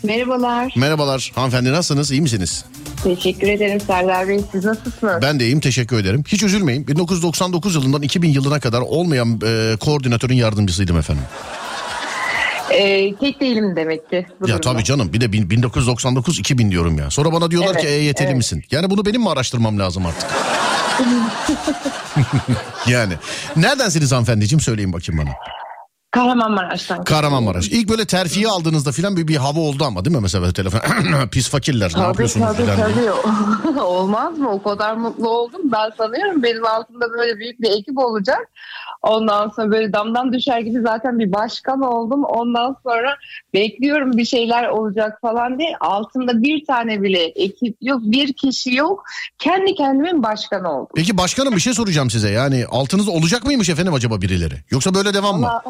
[0.03, 0.73] Merhabalar.
[0.77, 1.31] Merhabalar.
[1.35, 2.11] Hanımefendi nasılsınız?
[2.11, 2.65] İyi misiniz?
[3.03, 4.41] Teşekkür ederim Serdar Bey.
[4.51, 5.21] Siz nasılsınız?
[5.21, 5.59] Ben de iyiyim.
[5.59, 6.23] Teşekkür ederim.
[6.27, 6.87] Hiç üzülmeyin.
[6.87, 11.23] 1999 yılından 2000 yılına kadar olmayan e, koordinatörün yardımcısıydım efendim.
[12.71, 14.25] Ee, tek değilim demek ki.
[14.41, 14.61] bu Ya durumda.
[14.73, 15.13] tabii canım.
[15.13, 17.09] Bir de bin- 1999 2000 diyorum ya.
[17.09, 18.35] Sonra bana diyorlar Evet, ki EYT'li evet.
[18.35, 18.63] misin?
[18.71, 20.29] Yani bunu benim mi araştırmam lazım artık?
[22.87, 23.13] Yani.
[23.55, 24.59] Neredensiniz hanımefendiciğim?
[24.59, 25.31] Söyleyin bakayım bana.
[26.13, 27.03] Kahramanmaraş'tan.
[27.03, 27.67] Kahramanmaraş.
[27.67, 30.21] İlk böyle terfiye aldığınızda filan bir, bir hava oldu ama değil mi?
[30.21, 30.79] Mesela telefon
[31.31, 32.75] pis fakirler ne Tabii yapıyorsunuz tabii diye.
[32.75, 33.79] tabii.
[33.81, 34.51] Olmaz mı?
[34.51, 35.61] O kadar mutlu oldum.
[35.63, 38.49] Ben sanıyorum benim altımda böyle büyük bir ekip olacak.
[39.01, 42.23] Ondan sonra böyle damdan düşer gibi zaten bir başkan oldum.
[42.23, 43.15] Ondan sonra
[43.53, 45.75] bekliyorum bir şeyler olacak falan diye.
[45.79, 48.01] Altımda bir tane bile ekip yok.
[48.03, 49.03] Bir kişi yok.
[49.39, 50.87] Kendi kendimin başkanı oldum.
[50.95, 52.29] Peki başkanım bir şey soracağım size.
[52.29, 54.55] Yani altınızda olacak mıymış efendim acaba birileri?
[54.71, 55.61] Yoksa böyle devam mı?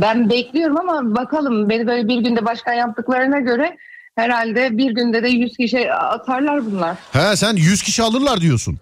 [0.00, 3.76] Ben bekliyorum ama bakalım beni böyle bir günde başkan yaptıklarına göre
[4.14, 6.96] herhalde bir günde de 100 kişi atarlar bunlar.
[7.12, 8.78] He sen 100 kişi alırlar diyorsun.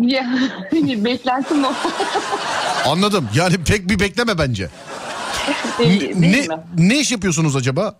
[0.00, 0.26] Ya,
[1.04, 1.72] Beklentim o.
[2.86, 3.28] Anladım.
[3.34, 4.68] Yani pek bir bekleme bence.
[5.78, 6.62] Değil, değil ne, mi?
[6.78, 7.94] ne iş yapıyorsunuz acaba?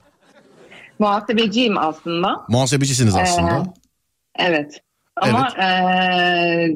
[0.99, 2.45] Muhasebeciyim aslında.
[2.49, 3.65] Muhasebecisiniz aslında.
[4.39, 4.81] Ee, evet.
[5.17, 6.69] Ama ee,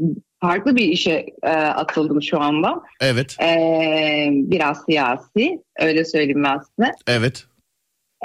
[0.46, 2.82] farklı bir işe ee, atıldım şu anda.
[3.00, 3.36] Evet.
[3.42, 5.62] Ee, biraz siyasi.
[5.78, 6.44] Öyle söyleyeyim
[6.76, 6.92] size.
[7.06, 7.44] Evet.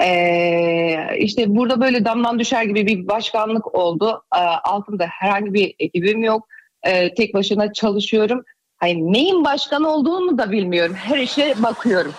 [0.02, 4.22] Ee, işte burada böyle damdan düşer gibi bir başkanlık oldu.
[4.36, 6.48] Ee, altında herhangi bir ekibim yok.
[6.82, 8.44] Ee, tek başına çalışıyorum.
[8.76, 10.94] Hani neyin başkan olduğunu da bilmiyorum.
[10.94, 12.12] Her işe bakıyorum.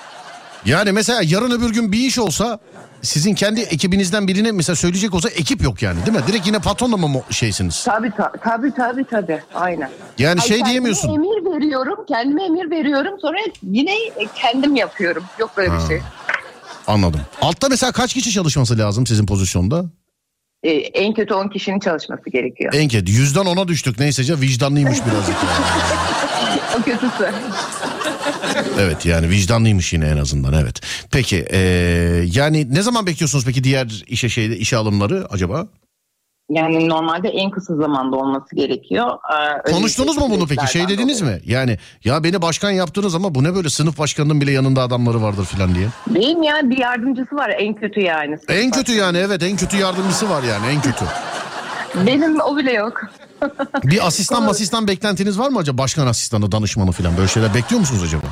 [0.66, 2.60] Yani mesela yarın öbür gün bir iş olsa
[3.02, 6.24] sizin kendi ekibinizden birine mesela söyleyecek olsa ekip yok yani değil mi?
[6.28, 7.84] Direkt yine patronla mı şeysiniz?
[7.84, 9.40] Tabii ta- tabii tabii tabii.
[9.54, 9.90] Aynen.
[10.18, 11.10] Yani Ay, şey diyemiyorsun.
[11.10, 12.06] Emir veriyorum.
[12.08, 13.14] Kendime emir veriyorum.
[13.22, 13.94] Sonra yine
[14.36, 15.24] kendim yapıyorum.
[15.40, 15.80] Yok böyle Ha.
[15.84, 16.02] bir şey.
[16.88, 17.22] Anladım.
[17.42, 19.86] Altta mesela kaç kişi çalışması lazım sizin pozisyonda?
[20.64, 22.74] Ee, en kötü 10 kişinin çalışması gerekiyor.
[22.74, 23.12] En kötü.
[23.12, 25.36] Yüzden ona düştük neysece vicdanlıymış birazcık.
[25.36, 25.66] yani.
[26.80, 27.32] o kötüsü.
[28.80, 30.82] Evet yani vicdanlıymış yine en azından evet.
[31.12, 31.60] Peki ee,
[32.34, 35.68] yani ne zaman bekliyorsunuz peki diğer işe şeyde işe alımları acaba?
[36.50, 39.08] Yani normalde en kısa zamanda olması gerekiyor.
[39.68, 40.72] Ee, Konuştunuz mu bunu peki?
[40.72, 41.40] Şey dediniz mi?
[41.46, 45.46] Yani ya beni başkan yaptınız ama bu ne böyle sınıf başkanının bile yanında adamları vardır
[45.46, 45.88] falan diye.
[46.08, 48.38] Benim yani bir yardımcısı var en kötü yani.
[48.50, 51.06] En kötü yani evet en kötü yardımcısı var yani en kötü.
[52.08, 53.02] Benim o bile yok.
[53.84, 55.78] Bir asistan masistan beklentiniz var mı acaba?
[55.78, 58.26] Başkan asistanı, danışmanı falan böyle şeyler bekliyor musunuz acaba?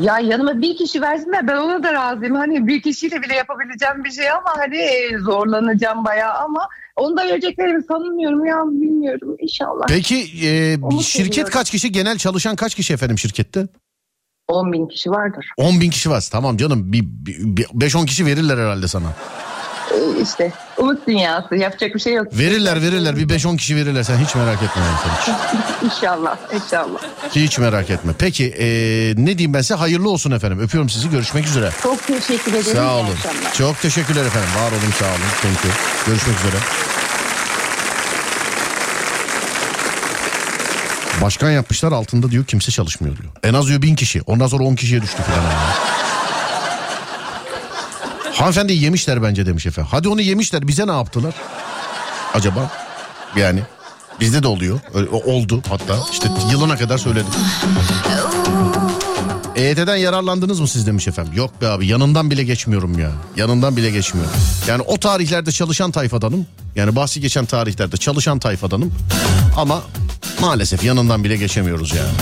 [0.00, 2.34] Ya yanıma bir kişi versinler ben ona da razıyım.
[2.34, 7.24] Hani bir kişiyle bile yapabileceğim bir şey ama hani e, zorlanacağım bayağı ama onu da
[7.24, 9.86] vereceklerimi sanmıyorum ya bilmiyorum inşallah.
[9.88, 11.52] Peki e, Umut şirket ediyorum.
[11.52, 11.92] kaç kişi?
[11.92, 13.68] Genel çalışan kaç kişi efendim şirkette?
[14.48, 15.46] 10 bin kişi vardır.
[15.56, 16.28] 10 bin kişi var.
[16.32, 19.06] Tamam canım bir, bir, bir 5-10 kişi verirler herhalde sana.
[20.22, 22.26] İşte umut dünyası yapacak bir şey yok.
[22.32, 24.82] Verirler verirler bir 5-10 kişi verirler sen hiç merak etme.
[25.02, 25.38] sen hiç.
[25.82, 26.98] İnşallah inşallah.
[27.30, 28.12] Hiç merak etme.
[28.18, 28.66] Peki e,
[29.16, 30.60] ne diyeyim ben size hayırlı olsun efendim.
[30.60, 31.70] Öpüyorum sizi görüşmek üzere.
[31.82, 32.76] Çok teşekkür ederim.
[32.76, 33.14] Sağ olun.
[33.58, 34.48] Çok teşekkürler efendim.
[34.56, 35.30] Var olun sağ olun.
[35.42, 35.72] Thank you.
[36.06, 36.56] Görüşmek üzere.
[41.22, 43.28] Başkan yapmışlar altında diyor kimse çalışmıyor diyor.
[43.42, 44.22] En az diyor bin kişi.
[44.26, 45.52] Ondan sonra on kişiye düştü falan.
[48.38, 49.88] Hanımefendi yemişler bence demiş efendim.
[49.90, 51.34] Hadi onu yemişler bize ne yaptılar?
[52.34, 52.70] Acaba?
[53.36, 53.60] Yani
[54.20, 54.80] bizde de oluyor.
[54.94, 55.96] Öyle, oldu hatta.
[56.12, 57.30] İşte yılına kadar söyledim.
[59.56, 61.32] EYT'den yararlandınız mı siz demiş efendim.
[61.36, 63.10] Yok be abi yanından bile geçmiyorum ya.
[63.36, 64.32] Yanından bile geçmiyorum.
[64.68, 66.46] Yani o tarihlerde çalışan tayfadanım.
[66.76, 68.94] Yani bahsi geçen tarihlerde çalışan tayfadanım.
[69.56, 69.82] Ama
[70.40, 72.12] maalesef yanından bile geçemiyoruz yani.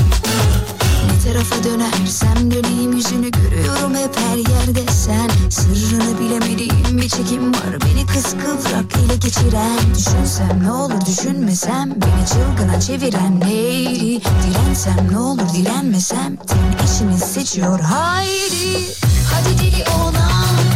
[1.25, 4.93] Tarafa dönersem döneyim yüzünü görüyorum hep her yerde.
[4.93, 7.81] Sen Sırrını bilemediğim bir çekim var.
[7.85, 14.21] Beni kıskıvrak ele geçiren Düşünsem ne olur düşünmesem beni çılgına çeviren neydi?
[14.23, 17.81] Dirensem ne olur direnmesem ten işini seçiyor.
[17.81, 18.97] Haydi
[19.33, 20.76] Hadi deli olan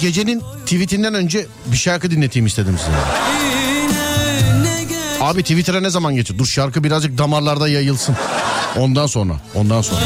[0.00, 2.92] gecenin tweetinden önce bir şarkı dinleteyim istedim size.
[5.20, 6.38] Abi Twitter'a ne zaman geçiyor?
[6.38, 8.16] Dur şarkı birazcık damarlarda yayılsın.
[8.76, 10.00] Ondan sonra, ondan sonra.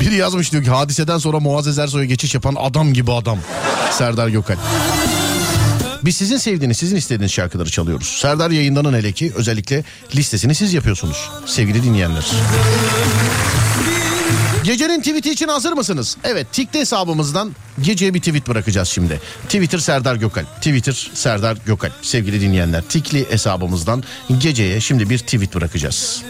[0.00, 3.38] Biri yazmış diyor ki hadiseden sonra Muazzez Ersoy'a geçiş yapan adam gibi adam.
[3.90, 4.56] Serdar Gökal.
[6.04, 8.18] Biz sizin sevdiğiniz, sizin istediğiniz şarkıları çalıyoruz.
[8.20, 9.84] Serdar yayındanın hele ki özellikle
[10.14, 12.24] listesini siz yapıyorsunuz sevgili dinleyenler.
[14.64, 16.16] Gecenin tweet'i için hazır mısınız?
[16.24, 19.20] Evet Tik'te hesabımızdan geceye bir tweet bırakacağız şimdi.
[19.42, 20.44] Twitter Serdar Gökal.
[20.56, 21.90] Twitter Serdar Gökal.
[22.02, 24.04] Sevgili dinleyenler Tikli hesabımızdan
[24.38, 26.22] geceye şimdi bir tweet bırakacağız.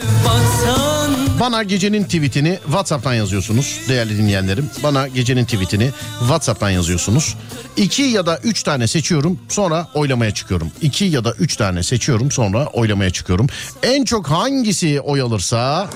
[1.40, 4.70] Bana gecenin tweetini WhatsApp'tan yazıyorsunuz değerli dinleyenlerim.
[4.82, 7.36] Bana gecenin tweetini WhatsApp'tan yazıyorsunuz.
[7.76, 10.70] İki ya da üç tane seçiyorum sonra oylamaya çıkıyorum.
[10.80, 13.46] İki ya da üç tane seçiyorum sonra oylamaya çıkıyorum.
[13.82, 15.90] En çok hangisi oy alırsa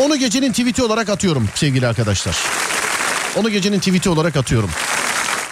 [0.00, 2.36] onu gecenin tweeti olarak atıyorum sevgili arkadaşlar.
[3.36, 4.70] Onu gecenin tweeti olarak atıyorum.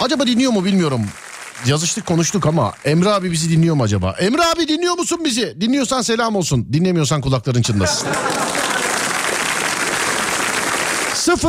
[0.01, 1.07] Acaba dinliyor mu bilmiyorum.
[1.67, 4.17] Yazıştık konuştuk ama Emre abi bizi dinliyor mu acaba?
[4.19, 5.61] Emre abi dinliyor musun bizi?
[5.61, 6.73] Dinliyorsan selam olsun.
[6.73, 8.09] Dinlemiyorsan kulakların çınlasın.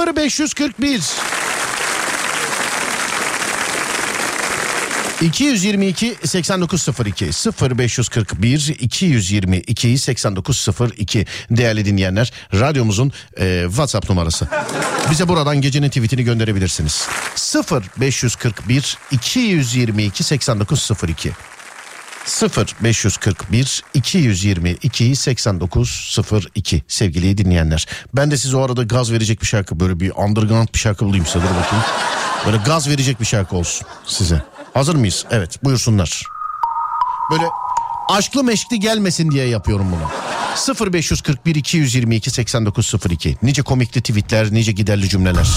[0.05, 1.01] 0541
[5.19, 14.47] 222 8902 0541 222 8902 değerli dinleyenler radyomuzun e, WhatsApp numarası.
[15.11, 17.07] Bize buradan gecenin tweetini gönderebilirsiniz.
[18.01, 21.31] 0541 222 8902
[22.57, 27.87] 0541 222 8902 sevgili dinleyenler.
[28.13, 31.25] Ben de size o arada gaz verecek bir şarkı böyle bir underground bir şarkı bulayım
[31.25, 31.85] size dur bakayım.
[32.45, 34.41] Böyle gaz verecek bir şarkı olsun size.
[34.73, 35.25] Hazır mıyız?
[35.31, 36.23] Evet buyursunlar.
[37.31, 37.43] Böyle
[38.09, 40.09] aşklı meşkli gelmesin diye yapıyorum bunu.
[40.91, 45.47] 0541 222 8902 Nice komikli tweetler, nice giderli cümleler.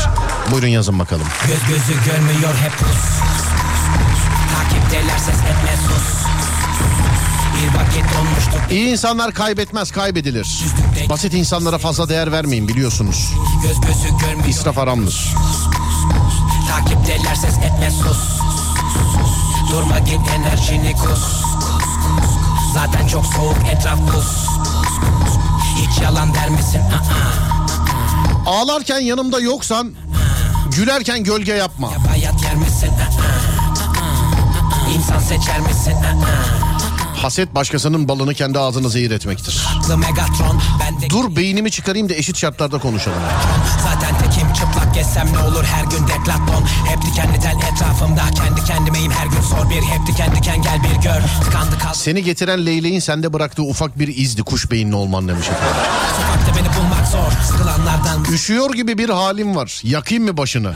[0.51, 1.27] Buyurun yazın bakalım.
[1.47, 3.21] Göz gözü görmüyor hep pus
[4.55, 6.23] Takipteler ses etme sus
[8.71, 10.65] İyi insanlar kaybetmez kaybedilir.
[11.09, 13.33] Basit insanlara fazla değer vermeyin biliyorsunuz.
[14.49, 15.35] İsraf haramdır.
[16.71, 18.43] Takipteler ses etme sus
[19.73, 21.43] Durma git enerjini kus
[22.75, 24.47] Zaten çok soğuk etraf buz
[25.77, 26.81] Hiç yalan der misin?
[28.47, 29.93] Aa, Ağlarken yanımda yoksan
[30.77, 31.89] gülerken gölge yapma.
[32.11, 32.89] bayat yer misin?
[32.89, 34.91] Aa.
[34.95, 35.95] İnsan seçer misin?
[37.17, 39.67] Haset başkasının balını kendi ağzına zehir etmektir.
[41.11, 43.19] Dur beynimi çıkarayım da eşit şartlarda konuşalım.
[43.83, 44.15] Zaten
[44.93, 49.71] gezsem ne olur her gün deklaton Hep dikenli tel etrafımda kendi kendimeyim her gün sor
[49.71, 53.99] bir Hep diken diken gel bir gör Tıkandı kaldı Seni getiren leyleğin sende bıraktığı ufak
[53.99, 55.77] bir izdi kuş beyinli olman demiş efendim.
[56.17, 59.81] sokakta beni bulmak zor Sıkılanlardan Üşüyor gibi bir halim var.
[59.85, 60.75] Yakayım mı başını?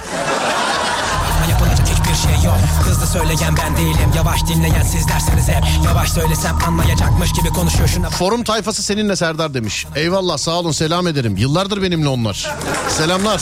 [2.23, 7.49] Şey yok Hızlı söyleyen ben değilim Yavaş dinleyen siz derseniz hep Yavaş söylesem anlayacakmış gibi
[7.49, 9.87] konuşuyor şuna Forum tayfası seninle Serdar demiş.
[9.95, 11.37] Eyvallah sağ olun selam ederim.
[11.37, 12.55] Yıllardır benimle onlar.
[12.89, 13.41] Selamlar.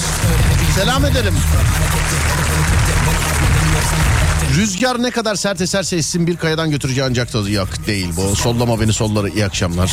[0.74, 1.34] Selam ederim.
[4.56, 8.36] Rüzgar ne kadar sert eserse essin bir kayadan götüreceği ancak tadı yak değil bu.
[8.36, 9.92] Sollama beni solları iyi akşamlar.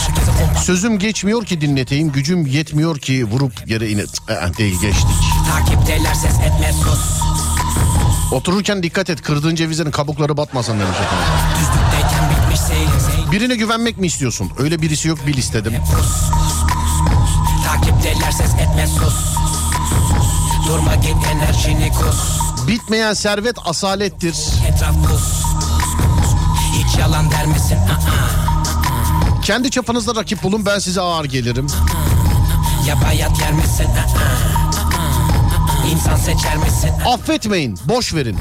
[0.63, 2.11] Sözüm geçmiyor ki dinleteyim.
[2.11, 4.01] Gücüm yetmiyor ki vurup yere ine...
[4.07, 5.07] Cık, değil geçtik.
[5.51, 7.21] Takipteler ses etme sus
[8.31, 11.27] Otururken dikkat et kırdığın cevizlerin kabukları batmasın demiş efendim.
[13.31, 14.51] Birine güvenmek mi istiyorsun?
[14.57, 15.73] Öyle birisi yok bil istedim.
[17.65, 19.40] Takipteler ses etme sus
[20.67, 24.35] Durma git enerjini kus Bitmeyen servet asalettir.
[24.67, 25.43] Etraf pus
[26.73, 27.77] Hiç yalan der misin?
[27.77, 31.67] Aa, Kendi çapınızda rakip bulun ben size ağır gelirim.
[32.87, 33.87] Ya bayat yer misin?
[35.91, 36.89] İnsan seçer misin?
[37.07, 38.37] Affetmeyin, boş verin.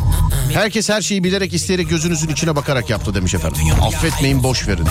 [0.53, 3.63] Herkes her şeyi bilerek isteyerek gözünüzün içine bakarak yaptı demiş efendim.
[3.83, 4.87] Affetmeyin, boş verin.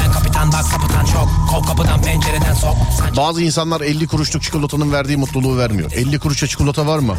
[3.17, 5.91] Bazı insanlar 50 kuruşluk çikolatanın verdiği mutluluğu vermiyor.
[5.91, 7.15] 50 kuruşa çikolata var mı?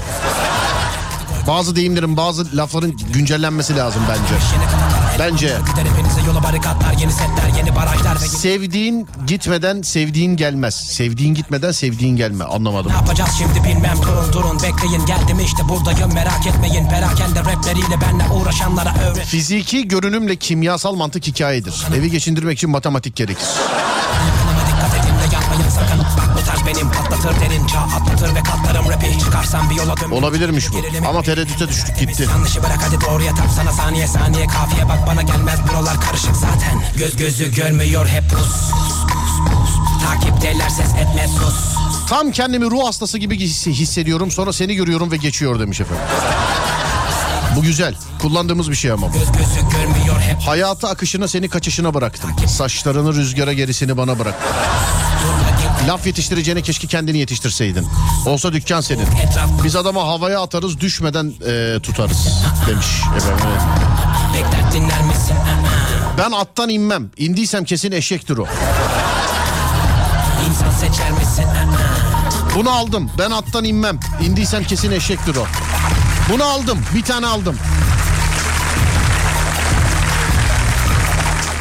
[1.47, 4.35] Bazı deyimlerin, bazı lafların güncellenmesi lazım bence.
[5.19, 5.57] Bence.
[8.27, 10.75] Sevdiğin gitmeden sevdiğin gelmez.
[10.75, 12.45] Sevdiğin gitmeden sevdiğin gelme.
[12.45, 12.93] Anlamadım.
[12.93, 18.31] Ne yapacağız şimdi bilmem durun durun bekleyin geldim işte buradayım merak etmeyin perakende rapleriyle benle
[18.31, 21.87] uğraşanlara öğret Fiziki görünümle kimyasal mantık hikayedir.
[21.97, 23.49] Evi geçindirmek için matematik gerekir.
[26.75, 31.09] Benim patlatır derin çağ atlatır ve katlarım rapi Çıkarsam bir yola dön Olabilirmiş bu.
[31.09, 32.23] Ama tereddüte düştük gitti.
[32.31, 36.83] Yanlışı bırak hadi doğruya tap sana saniye saniye kafiye bak bana gelmez buralar karışık zaten
[36.97, 38.71] Göz gözü görmüyor hep pus
[40.07, 41.55] Takipteler ses etme sus
[42.09, 44.31] Tam kendimi ruh hastası gibi his- hissediyorum.
[44.31, 46.05] Sonra seni görüyorum ve geçiyor demiş efendim.
[47.57, 47.95] Bu güzel.
[48.23, 49.13] Kullandığımız bir şey ama bu.
[50.47, 52.31] Hayatı akışına seni kaçışına bıraktım.
[52.49, 54.35] Saçlarını rüzgara gerisini bana bırak.
[55.89, 57.87] Laf yetiştireceğine keşke kendini yetiştirseydin.
[58.27, 59.07] Olsa dükkan senin.
[59.65, 62.29] Biz adama havaya atarız düşmeden e, tutarız
[62.69, 62.87] demiş
[63.17, 63.47] efendim.
[66.19, 67.11] Ben attan inmem.
[67.17, 68.47] İndiysem kesin eşektir o.
[72.55, 73.11] Bunu aldım.
[73.19, 74.01] Ben attan inmem.
[74.23, 75.47] İndiysem kesin eşektir o.
[76.33, 76.79] Bunu aldım.
[76.95, 77.57] Bir tane aldım.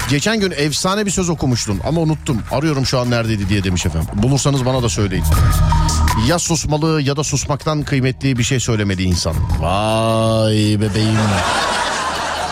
[0.09, 2.41] Geçen gün efsane bir söz okumuştun ama unuttum.
[2.51, 4.09] Arıyorum şu an neredeydi diye demiş efendim.
[4.13, 5.23] Bulursanız bana da söyleyin.
[6.27, 9.33] Ya susmalı ya da susmaktan kıymetli bir şey söylemeli insan.
[9.59, 11.17] Vay bebeğim.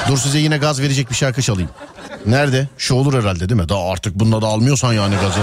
[0.08, 1.70] Dur size yine gaz verecek bir şarkı çalayım.
[2.26, 2.68] Nerede?
[2.78, 3.70] Şu olur herhalde değil mi?
[3.70, 5.40] Daha artık bununla da almıyorsan yani gazı.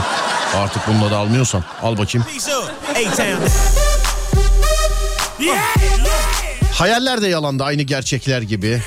[0.56, 1.64] Artık bununla da almıyorsan.
[1.82, 2.26] Al bakayım.
[6.74, 8.82] Hayaller de yalandı aynı gerçekler gibi.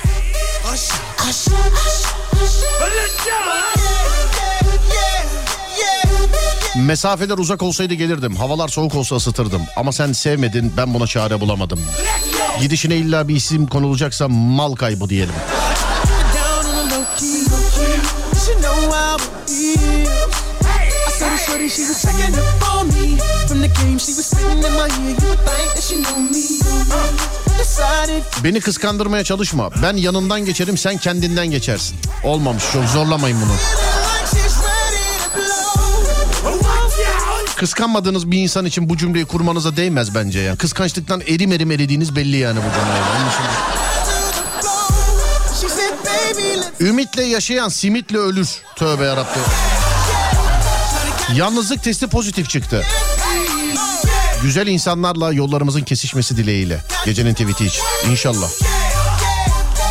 [6.76, 8.36] Mesafeler uzak olsaydı gelirdim.
[8.36, 9.62] Havalar soğuk olsa ısıtırdım.
[9.76, 11.80] Ama sen sevmedin ben buna çare bulamadım.
[12.60, 15.34] Gidişine illa bir isim konulacaksa mal kaybı diyelim.
[28.44, 29.70] Beni kıskandırmaya çalışma.
[29.82, 31.96] Ben yanından geçerim sen kendinden geçersin.
[32.24, 33.52] Olmamış çok zorlamayın bunu.
[37.56, 40.56] Kıskanmadığınız bir insan için bu cümleyi kurmanıza değmez bence ya.
[40.56, 43.02] Kıskançlıktan erim erim eridiğiniz belli yani bu cümleyle.
[46.80, 48.48] Ümitle yaşayan simitle ölür.
[48.76, 49.42] Tövbe yarabbim.
[51.34, 52.84] Yalnızlık testi pozitif çıktı.
[54.42, 56.84] Güzel insanlarla yollarımızın kesişmesi dileğiyle.
[57.04, 57.82] Gecenin tweet'i için.
[58.10, 58.50] İnşallah.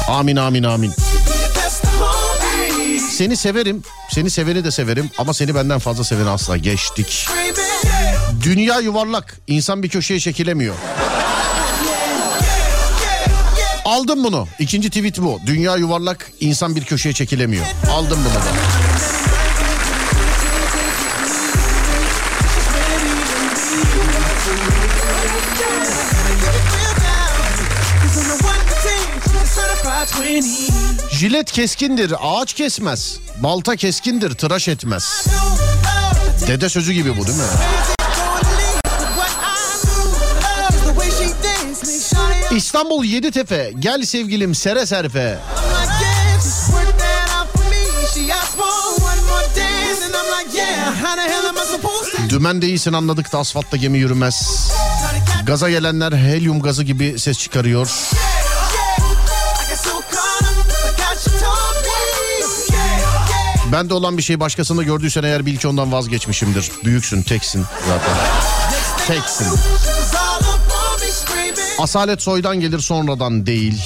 [0.07, 0.93] Amin amin amin.
[3.11, 3.83] Seni severim.
[4.11, 5.11] Seni seveni de severim.
[5.17, 7.27] Ama seni benden fazla seveni asla geçtik.
[8.43, 9.37] Dünya yuvarlak.
[9.47, 10.75] İnsan bir köşeye çekilemiyor.
[13.85, 14.47] Aldım bunu.
[14.59, 15.39] İkinci tweet bu.
[15.45, 17.65] Dünya yuvarlak, insan bir köşeye çekilemiyor.
[17.91, 18.86] Aldım bunu da.
[31.11, 33.19] Jilet keskindir, ağaç kesmez.
[33.38, 35.27] Balta keskindir, tıraş etmez.
[36.47, 37.43] Dede sözü gibi bu değil mi?
[42.51, 45.39] İstanbul Yeditepe, gel sevgilim sere to?
[52.29, 54.71] Dümen değilsin anladık da asfaltta gemi yürümez.
[55.45, 57.89] Gaza gelenler helyum gazı gibi ses çıkarıyor.
[63.68, 63.72] Yeah.
[63.72, 66.72] Bende olan bir şey başkasında gördüysen eğer bil ki ondan vazgeçmişimdir.
[66.84, 68.15] Büyüksün, teksin zaten.
[69.07, 69.48] Teksin.
[71.80, 73.84] Asalet soydan gelir sonradan değil.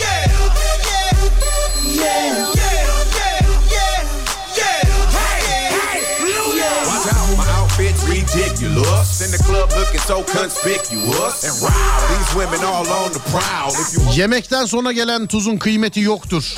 [14.16, 16.56] Yemekten sonra gelen tuzun kıymeti yoktur.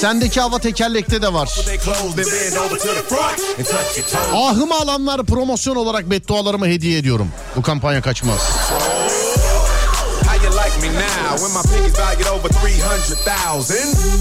[0.00, 1.48] Sendeki hava tekerlekte de var.
[4.34, 7.28] Ahımı alanlar promosyon olarak beddualarımı hediye ediyorum.
[7.56, 8.38] Bu kampanya kaçmaz.
[10.24, 13.76] How you like me now when my pinky's valued over 300,000?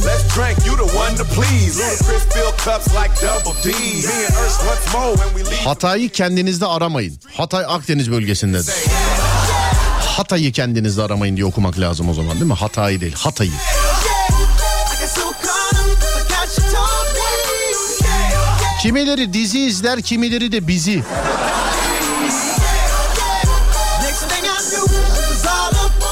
[0.05, 1.79] Let's drink, you the one to please.
[1.79, 3.67] Ludacris fill cups like double D.
[4.07, 5.63] Me and Ursh once more when we leave.
[5.63, 7.19] Hatay'ı kendinizde aramayın.
[7.37, 8.73] Hatay Akdeniz bölgesindedir.
[10.17, 12.53] Hatay'ı kendinizde aramayın diye okumak lazım o zaman değil mi?
[12.53, 13.51] Hatay'ı değil, Hatay'ı.
[18.81, 21.03] Kimileri dizi izler, kimileri de bizi.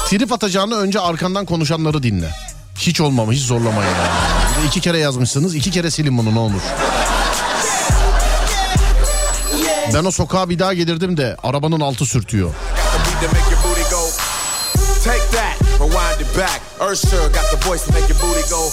[0.06, 2.34] Trip atacağını önce arkandan konuşanları dinle.
[2.78, 3.90] Hiç olmamış, hiç zorlamayın.
[3.90, 4.66] yani.
[4.66, 6.60] İki kere yazmışsınız, iki kere silin bunu ne olur.
[9.94, 12.50] Ben o sokağa bir daha gelirdim de arabanın altı sürtüyor.
[15.04, 16.60] Take that, rewind it back.
[16.80, 18.70] Ursher got the voice to make your booty go.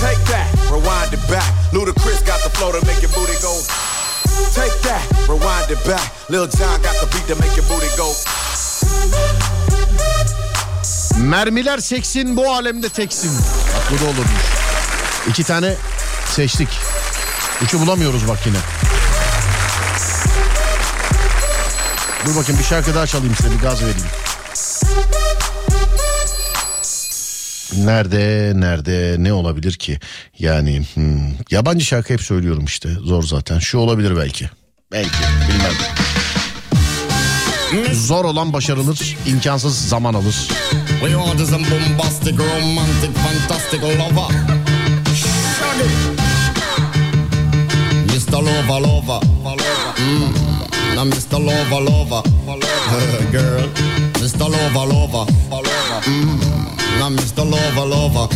[0.00, 1.50] Take that, rewind it back.
[1.72, 3.54] Ludacris got the flow to make your booty go.
[4.54, 6.12] Take that, rewind it back.
[6.30, 8.12] Lil Jon got the beat to make your booty go.
[11.18, 13.30] Mermiler seksin bu alemde teksin.
[13.74, 14.44] Bak bu da olurmuş.
[15.28, 15.74] İki tane
[16.34, 16.68] seçtik.
[17.62, 18.58] Üçü bulamıyoruz bak yine.
[22.26, 24.06] Dur bakayım bir şarkı daha çalayım size bir gaz vereyim.
[27.78, 29.98] Nerede nerede ne olabilir ki?
[30.38, 33.58] Yani hmm, yabancı şarkı hep söylüyorum işte zor zaten.
[33.58, 34.50] Şu olabilir belki.
[34.92, 35.18] Belki
[35.48, 35.72] bilmem.
[37.94, 40.48] Zor olan başarılır, imkansız zaman alır.
[48.04, 48.32] Mr.
[48.32, 49.20] Lover, lover.
[51.04, 51.40] Mr.
[51.40, 52.22] Lover, lover.
[53.32, 54.03] Girl.
[54.24, 54.40] Mr.
[54.40, 55.26] Lover, lover.
[56.06, 56.40] Mm.
[57.90, 58.28] Lover.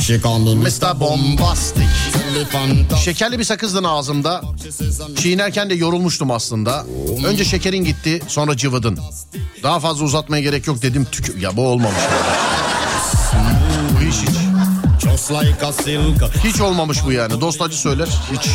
[0.00, 1.00] She call me Mr.
[1.00, 1.86] Bombastic.
[3.04, 4.42] Şekerli bir sakızdın ağzımda.
[5.16, 6.86] Çiğnerken de yorulmuştum aslında.
[7.26, 8.98] Önce şekerin gitti sonra cıvıdın.
[9.62, 11.06] Daha fazla uzatmaya gerek yok dedim.
[11.12, 11.40] Tükü...
[11.40, 12.00] Ya bu olmamış.
[13.96, 14.55] Bu hiç hiç.
[16.44, 17.40] Hiç olmamış bu yani.
[17.40, 18.08] Dostacı söyler.
[18.32, 18.50] Hiç.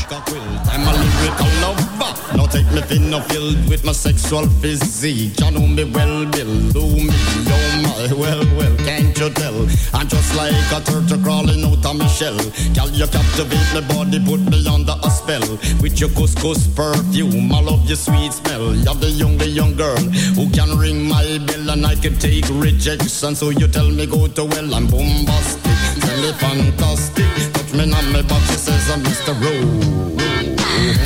[22.63, 23.33] Rejection.
[23.33, 25.80] So you tell me go to well, I'm bombastic.
[26.17, 27.25] Me fantastic.
[27.53, 29.33] Touch me on my back, she says I'm Mr.
[29.41, 30.99] Romantic.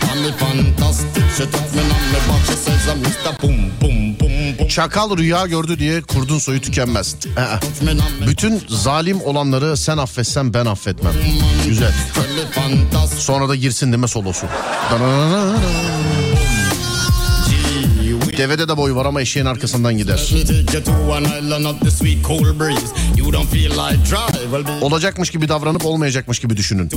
[0.00, 1.24] Tell me fantastic.
[1.36, 3.32] She touch me on my back, she says I'm Mr.
[3.40, 4.68] Boom, boom, boom, boom.
[4.68, 7.16] Çakal rüya gördü diye kurdun soyu tükenmez.
[8.26, 11.12] Bütün zalim olanları sen affetsen ben affetmem.
[11.66, 11.92] Güzel.
[13.18, 14.46] Sonra da girsin deme solosu.
[18.38, 20.16] Devede de boy var ama eşeğin arkasından gider.
[24.80, 26.90] Olacakmış gibi davranıp olmayacakmış gibi düşünün.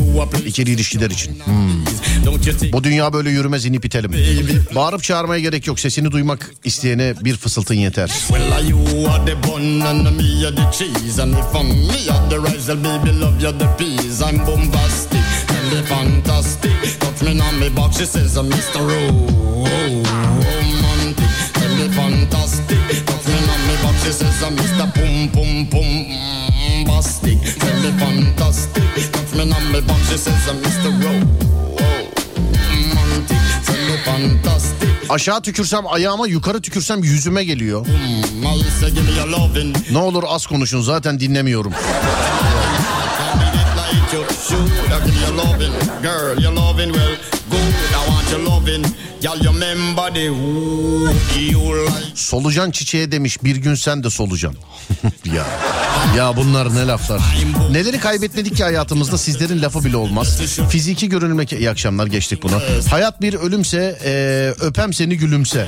[0.45, 1.39] İkili ilişkiler için.
[1.45, 1.85] Hmm.
[2.73, 4.11] Bu dünya böyle yürümez inip itelim.
[4.75, 5.79] Bağırıp çağırmaya gerek yok.
[5.79, 8.11] Sesini duymak isteyene bir fısıltın yeter.
[15.89, 16.99] Fantastic.
[16.99, 18.79] Touch me on me box, she says Mr.
[18.79, 20.36] Romantic.
[22.29, 22.77] Fantastic.
[23.27, 24.93] Me on me box, she says I'm Mr.
[24.93, 26.05] Pum Pum Pum.
[26.85, 28.83] Bombastic, tell me fantastic.
[29.35, 30.87] Me on me box, she says I'm Mr.
[34.05, 34.87] Fantastic.
[35.09, 37.85] Aşağı tükürsem ayağıma yukarı tükürsem yüzüme geliyor.
[39.91, 41.73] Ne olur az konuşun zaten dinlemiyorum.
[52.15, 54.53] Solucan çiçeğe demiş bir gün sen de solucan.
[55.25, 55.45] ya
[56.17, 57.21] ya bunlar ne laflar.
[57.71, 60.41] Neleri kaybetmedik ki hayatımızda sizlerin lafı bile olmaz.
[60.69, 62.61] Fiziki görünmek iyi akşamlar geçtik bunu.
[62.89, 65.67] Hayat bir ölümse e, öpem seni gülümse.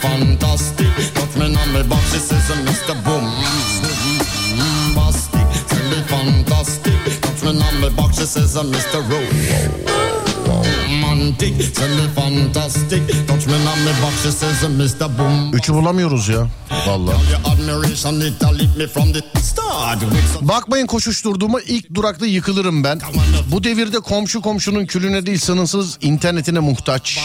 [0.00, 1.09] Fantastic.
[1.30, 2.94] Got friend on me box, she says I'm Mr.
[3.06, 3.30] Ro- Romantic.
[3.30, 3.62] Tell me fantastic.
[3.62, 5.28] Got friend on me box, she says I'm Mr.
[5.30, 5.30] Boom.
[5.30, 5.68] Bombastic.
[5.68, 7.20] Tell me fantastic.
[7.22, 9.00] Got friend on me box, she says I'm Mr.
[9.10, 10.19] Ro-
[13.50, 15.18] Friend on me box, she says I'm Mr.
[15.18, 15.52] Boom.
[15.52, 16.48] Üçü bulamıyoruz ya.
[16.86, 17.16] Vallahi.
[17.30, 20.00] Your admiration it a lit me from the start.
[20.00, 23.00] With some Bakmayın koşuşturduğuma ilk durakta yıkılırım ben.
[23.52, 27.18] Bu devirde komşu komşunun külüne değil sınırsız internetine muhtaç.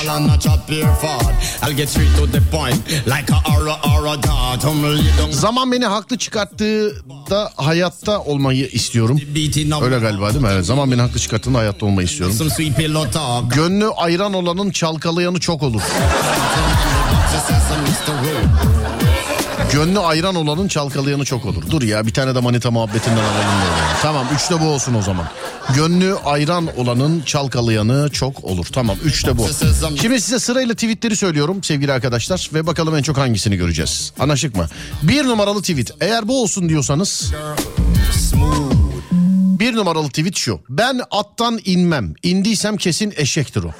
[5.31, 6.95] Zaman beni haklı çıkarttığı
[7.29, 9.21] da hayatta olmayı istiyorum.
[9.81, 10.49] Öyle galiba değil mi?
[10.53, 12.35] Evet, zaman beni haklı çıkarttığında hayatta olmayı istiyorum.
[12.35, 12.49] Some
[13.85, 15.81] Gönlü ayran olanın çalkalayanı çok olur.
[19.73, 21.63] Gönlü ayran olanın çalkalayanı çok olur.
[21.71, 24.01] Dur ya bir tane de manita muhabbetinden alalım böyle.
[24.01, 25.25] Tamam üçte bu olsun o zaman.
[25.75, 28.65] Gönlü ayran olanın çalkalayanı çok olur.
[28.73, 29.47] Tamam üçte bu.
[30.01, 32.49] Şimdi size sırayla tweetleri söylüyorum sevgili arkadaşlar.
[32.53, 34.13] Ve bakalım en çok hangisini göreceğiz.
[34.19, 34.67] Anlaşık mı?
[35.03, 35.91] Bir numaralı tweet.
[36.01, 37.33] Eğer bu olsun diyorsanız...
[39.59, 40.59] Bir numaralı tweet şu.
[40.69, 42.13] Ben attan inmem.
[42.23, 43.71] İndiysem kesin eşektir o.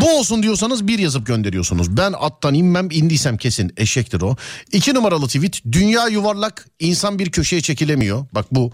[0.00, 1.96] Bu olsun diyorsanız bir yazıp gönderiyorsunuz.
[1.96, 4.36] Ben attan inmem indiysem kesin eşektir o.
[4.72, 5.60] İki numaralı tweet.
[5.72, 8.26] Dünya yuvarlak insan bir köşeye çekilemiyor.
[8.32, 8.72] Bak bu.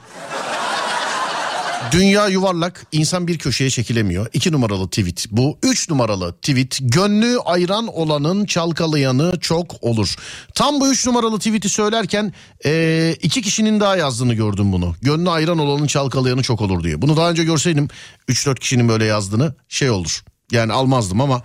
[1.92, 4.26] Dünya yuvarlak insan bir köşeye çekilemiyor.
[4.32, 5.58] İki numaralı tweet bu.
[5.62, 6.78] Üç numaralı tweet.
[6.80, 10.14] Gönlü ayran olanın çalkalayanı çok olur.
[10.54, 12.32] Tam bu üç numaralı tweet'i söylerken
[12.64, 14.94] eee, iki kişinin daha yazdığını gördüm bunu.
[15.02, 17.02] Gönlü ayran olanın çalkalayanı çok olur diye.
[17.02, 17.88] Bunu daha önce görseydim
[18.28, 20.22] 3-4 kişinin böyle yazdığını şey olur.
[20.52, 21.42] Yani almazdım ama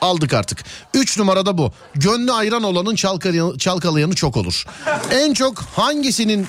[0.00, 0.64] aldık artık.
[0.94, 1.72] 3 numarada bu.
[1.94, 4.64] Gönlü ayran olanın çalkalayanı, çalkalayanı çok olur.
[5.10, 6.46] En çok hangisinin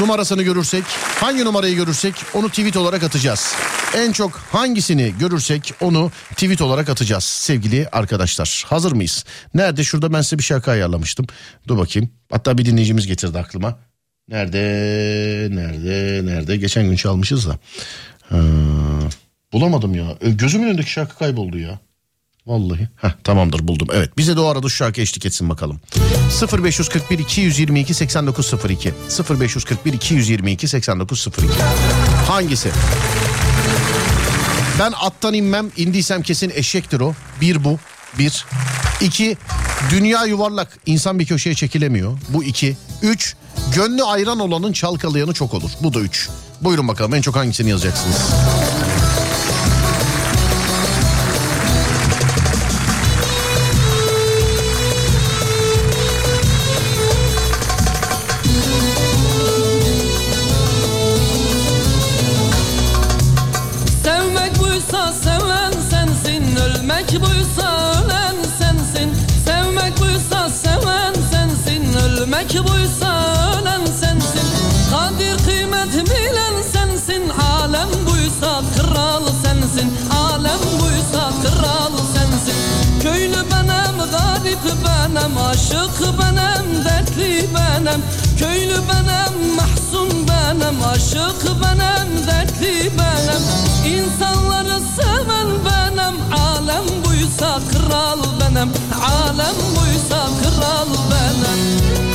[0.00, 0.84] numarasını görürsek,
[1.20, 3.54] hangi numarayı görürsek onu tweet olarak atacağız.
[3.96, 8.64] En çok hangisini görürsek onu tweet olarak atacağız sevgili arkadaşlar.
[8.68, 9.24] Hazır mıyız?
[9.54, 9.84] Nerede?
[9.84, 11.26] Şurada ben size bir şarkı ayarlamıştım.
[11.68, 12.10] Dur bakayım.
[12.30, 13.78] Hatta bir dinleyicimiz getirdi aklıma.
[14.28, 14.58] Nerede?
[15.50, 16.26] Nerede?
[16.26, 16.56] Nerede?
[16.56, 17.58] Geçen gün çalmışız da.
[18.28, 18.38] Ha,
[19.52, 20.06] bulamadım ya.
[20.22, 21.78] Gözümün önündeki şarkı kayboldu ya.
[22.48, 22.88] Vallahi.
[22.96, 23.88] Heh, tamamdır buldum.
[23.92, 25.80] Evet bize de o arada şu şarkı eşlik etsin bakalım.
[26.62, 28.94] 0541 222 8902
[29.40, 31.48] 0541 222 8902
[32.28, 32.70] Hangisi?
[34.78, 37.14] Ben attan inmem indiysem kesin eşektir o.
[37.40, 37.78] Bir bu.
[38.18, 38.44] Bir.
[39.00, 39.36] İki.
[39.90, 42.18] Dünya yuvarlak insan bir köşeye çekilemiyor.
[42.28, 42.76] Bu iki.
[43.02, 43.34] Üç.
[43.74, 45.70] Gönlü ayran olanın çalkalayanı çok olur.
[45.82, 46.28] Bu da üç.
[46.60, 48.16] Buyurun bakalım en çok hangisini yazacaksınız?
[87.98, 93.42] Benem Köylü benem, mahzun benem Aşık benem, dertli benem
[93.86, 98.68] İnsanları seven benem Alem buysa kral benem
[99.02, 102.07] Alem buysa kral benem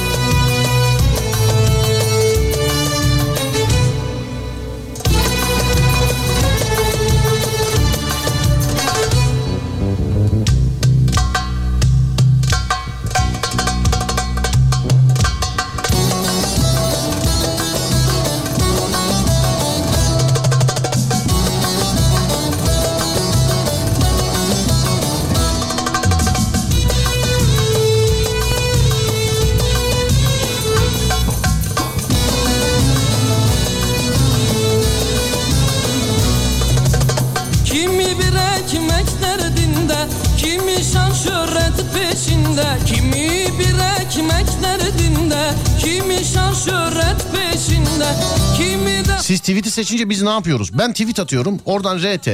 [49.23, 50.77] Siz tweet'i seçince biz ne yapıyoruz?
[50.77, 52.27] Ben tweet atıyorum oradan RT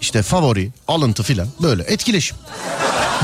[0.00, 2.36] işte favori alıntı filan böyle etkileşim.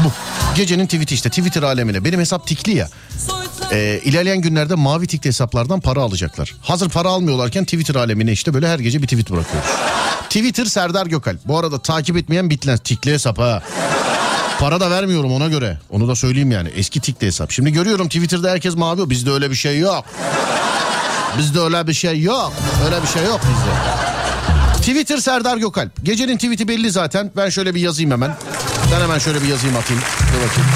[0.05, 0.12] Bu
[0.57, 2.89] gecenin tweet'i işte Twitter alemine benim hesap tikli ya.
[3.73, 6.55] Ee, ilerleyen günlerde mavi tikli hesaplardan para alacaklar.
[6.62, 9.70] Hazır para almıyorlarken Twitter alemine işte böyle her gece bir tweet bırakıyoruz.
[10.28, 11.36] Twitter Serdar Gökal.
[11.45, 13.62] Bu arada takip etmeyen bitlen tikli hesap ha.
[14.59, 15.78] Para da vermiyorum ona göre.
[15.91, 16.69] Onu da söyleyeyim yani.
[16.69, 17.51] Eski tikli hesap.
[17.51, 19.11] Şimdi görüyorum Twitter'da herkes mavi.
[19.11, 20.05] Bizde öyle bir şey yok.
[21.39, 22.52] Bizde öyle bir şey yok.
[22.85, 23.74] Öyle bir şey yok bizde.
[24.81, 26.05] Twitter Serdar Gökalp.
[26.05, 27.32] Gecenin tweet'i belli zaten.
[27.36, 28.35] Ben şöyle bir yazayım hemen.
[28.93, 30.02] Ben hemen şöyle bir yazayım atayım.
[30.20, 30.70] Dur bakayım.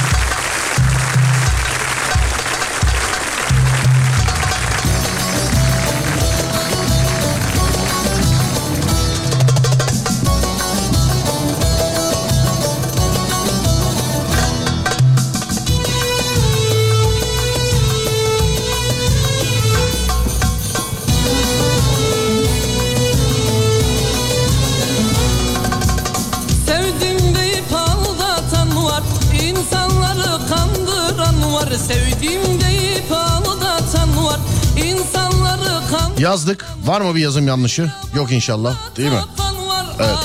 [36.39, 36.67] Yazdık.
[36.85, 37.93] Var mı bir yazım yanlışı?
[38.17, 38.77] Yok inşallah.
[38.97, 39.21] Değil mi?
[39.99, 40.17] Evet.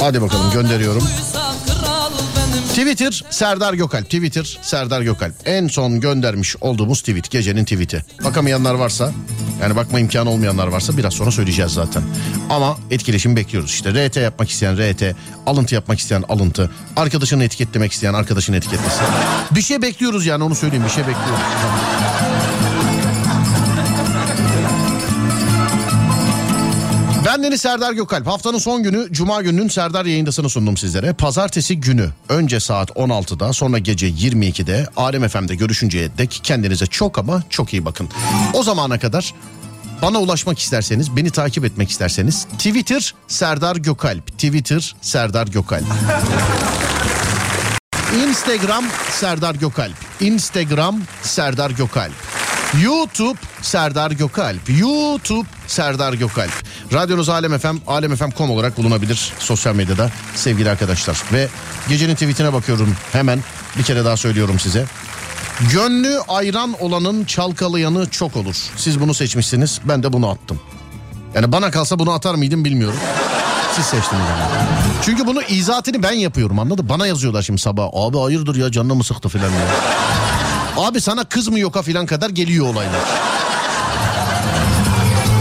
[0.00, 1.08] Hadi bakalım gönderiyorum.
[2.68, 4.04] Twitter Serdar Gökalp.
[4.04, 5.34] Twitter Serdar Gökalp.
[5.44, 7.30] En son göndermiş olduğumuz tweet.
[7.30, 8.04] Gecenin tweet'i.
[8.24, 9.12] Bakamayanlar varsa
[9.62, 12.02] yani bakma imkanı olmayanlar varsa biraz sonra söyleyeceğiz zaten.
[12.50, 13.70] Ama etkileşim bekliyoruz.
[13.70, 15.02] İşte RT yapmak isteyen RT,
[15.46, 19.02] alıntı yapmak isteyen alıntı, arkadaşını etiketlemek isteyen arkadaşını etiketlesin.
[19.50, 21.44] Bir şey bekliyoruz yani onu söyleyeyim bir şey bekliyoruz.
[27.44, 28.26] Ben Deniz Serdar Gökalp.
[28.26, 31.12] Haftanın son günü Cuma gününün Serdar yayındasını sundum sizlere.
[31.12, 37.42] Pazartesi günü önce saat 16'da sonra gece 22'de Alem FM'de görüşünceye dek kendinize çok ama
[37.50, 38.08] çok iyi bakın.
[38.52, 39.34] O zamana kadar
[40.02, 44.26] bana ulaşmak isterseniz, beni takip etmek isterseniz Twitter Serdar Gökalp.
[44.26, 45.84] Twitter Serdar Gökalp.
[48.26, 49.94] Instagram Serdar Gökalp.
[50.20, 52.43] Instagram Serdar Gökalp.
[52.82, 54.60] YouTube Serdar Gökalp.
[54.80, 56.52] YouTube Serdar Gökalp.
[56.92, 61.22] Radyonuz Alem FM, alemfm.com olarak bulunabilir sosyal medyada sevgili arkadaşlar.
[61.32, 61.48] Ve
[61.88, 63.40] gecenin tweetine bakıyorum hemen
[63.78, 64.84] bir kere daha söylüyorum size.
[65.72, 68.56] Gönlü ayran olanın çalkalayanı çok olur.
[68.76, 70.60] Siz bunu seçmişsiniz ben de bunu attım.
[71.34, 72.98] Yani bana kalsa bunu atar mıydım bilmiyorum.
[73.76, 74.48] Siz seçtiniz ama.
[75.04, 76.88] Çünkü bunu izatını ben yapıyorum anladın?
[76.88, 77.88] Bana yazıyorlar şimdi sabah.
[77.92, 79.50] Abi hayırdır ya canını mı sıktı filan.
[80.76, 83.00] Abi sana kız mı yoka filan kadar geliyor olaylar.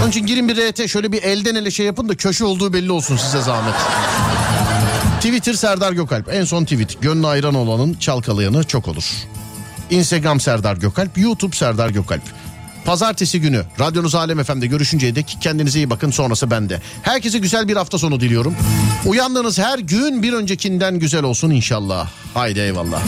[0.02, 2.92] Onun için girin bir RT şöyle bir elden ele şey yapın da köşe olduğu belli
[2.92, 3.76] olsun size zahmet.
[5.18, 6.34] Twitter Serdar Gökalp.
[6.34, 7.02] En son tweet.
[7.02, 9.06] Gönlü ayran olanın çalkalayanı çok olur.
[9.90, 11.18] Instagram Serdar Gökalp.
[11.18, 12.22] YouTube Serdar Gökalp.
[12.86, 16.82] Pazartesi günü Radyonuz Alem FM'de görüşünceye dek kendinize iyi bakın sonrası bende.
[17.04, 18.56] Herkese güzel bir hafta sonu diliyorum.
[19.06, 22.10] Uyandığınız her gün bir öncekinden güzel olsun inşallah.
[22.34, 23.02] Haydi eyvallah.